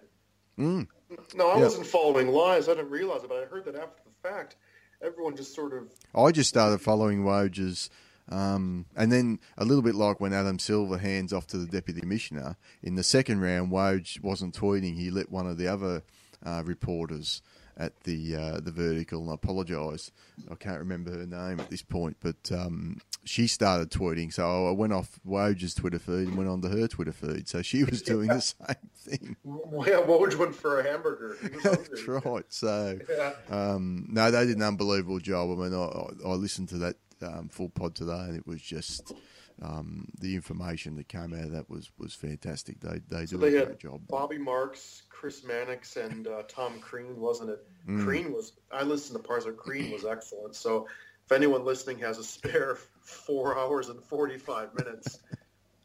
[0.58, 0.88] Mm.
[1.36, 1.64] No, I Yeah.
[1.64, 2.70] wasn't following lives.
[2.70, 4.56] I didn't realize it, but I heard that after the fact.
[5.02, 7.90] Everyone just sort of I just started following Woj's,
[8.30, 12.02] um, and then a little bit like when Adam Silver hands off to the deputy
[12.02, 13.72] commissioner in the second round.
[13.72, 16.04] Woj wasn't tweeting; he let one of the other
[16.46, 17.42] uh, reporters
[17.78, 19.22] at the uh, the vertical.
[19.22, 20.12] And I apologise,
[20.50, 24.32] I can't remember her name at this point, but um, she started tweeting.
[24.32, 27.48] So I went off Woj's Twitter feed and went on to her Twitter feed.
[27.48, 29.38] So she was doing the same thing.
[29.46, 31.38] yeah, Woj went for a hamburger.
[31.42, 31.88] He was hungry.
[31.90, 32.46] That's right.
[32.50, 33.00] So.
[33.10, 33.34] Yeah.
[33.50, 35.50] Um, no, they did an unbelievable job.
[35.52, 39.14] I mean, I, I listened to that um, full pod today, and it was just
[39.62, 42.80] um, the information that came out of that was, was fantastic.
[42.80, 44.02] They they So do they a great job.
[44.08, 47.66] Bobby Marks, Chris Mannix, and uh, Tom Crean, wasn't it?
[47.88, 48.04] Mm.
[48.04, 48.54] Crean was.
[48.72, 50.56] I listened to parts of Crean was excellent.
[50.56, 50.88] So
[51.26, 55.20] if anyone listening has a spare four hours and forty five minutes,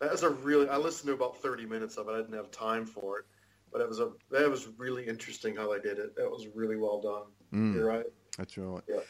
[0.01, 0.69] that was a really.
[0.69, 2.13] I listened to about thirty minutes of it.
[2.13, 3.27] I didn't have time for it,
[3.73, 4.11] but it was a.
[4.31, 6.17] That was really interesting how they did it.
[6.17, 7.23] That was really well done.
[7.61, 8.07] Mm, You're right.
[8.37, 8.83] that's right.
[8.89, 9.01] Yeah.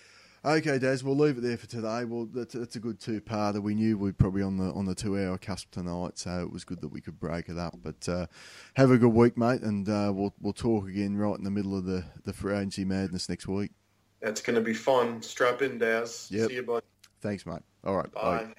[0.45, 2.05] Okay, Daz, we'll leave it there for today.
[2.05, 3.61] Well, that's, that's a good two-parter.
[3.61, 6.81] We knew we'd probably on the on the two-hour cusp tonight, so it was good
[6.81, 7.77] that we could break it up.
[7.83, 8.27] But uh,
[8.75, 11.77] have a good week, mate, and uh, we'll we'll talk again right in the middle
[11.77, 13.73] of the the free agency madness next week.
[14.21, 15.23] That's going to be fun.
[15.23, 16.29] Strap in, Daz.
[16.31, 16.49] Yep.
[16.49, 16.83] See you, bud.
[17.21, 17.63] Thanks, mate.
[17.85, 18.53] All right, Bye.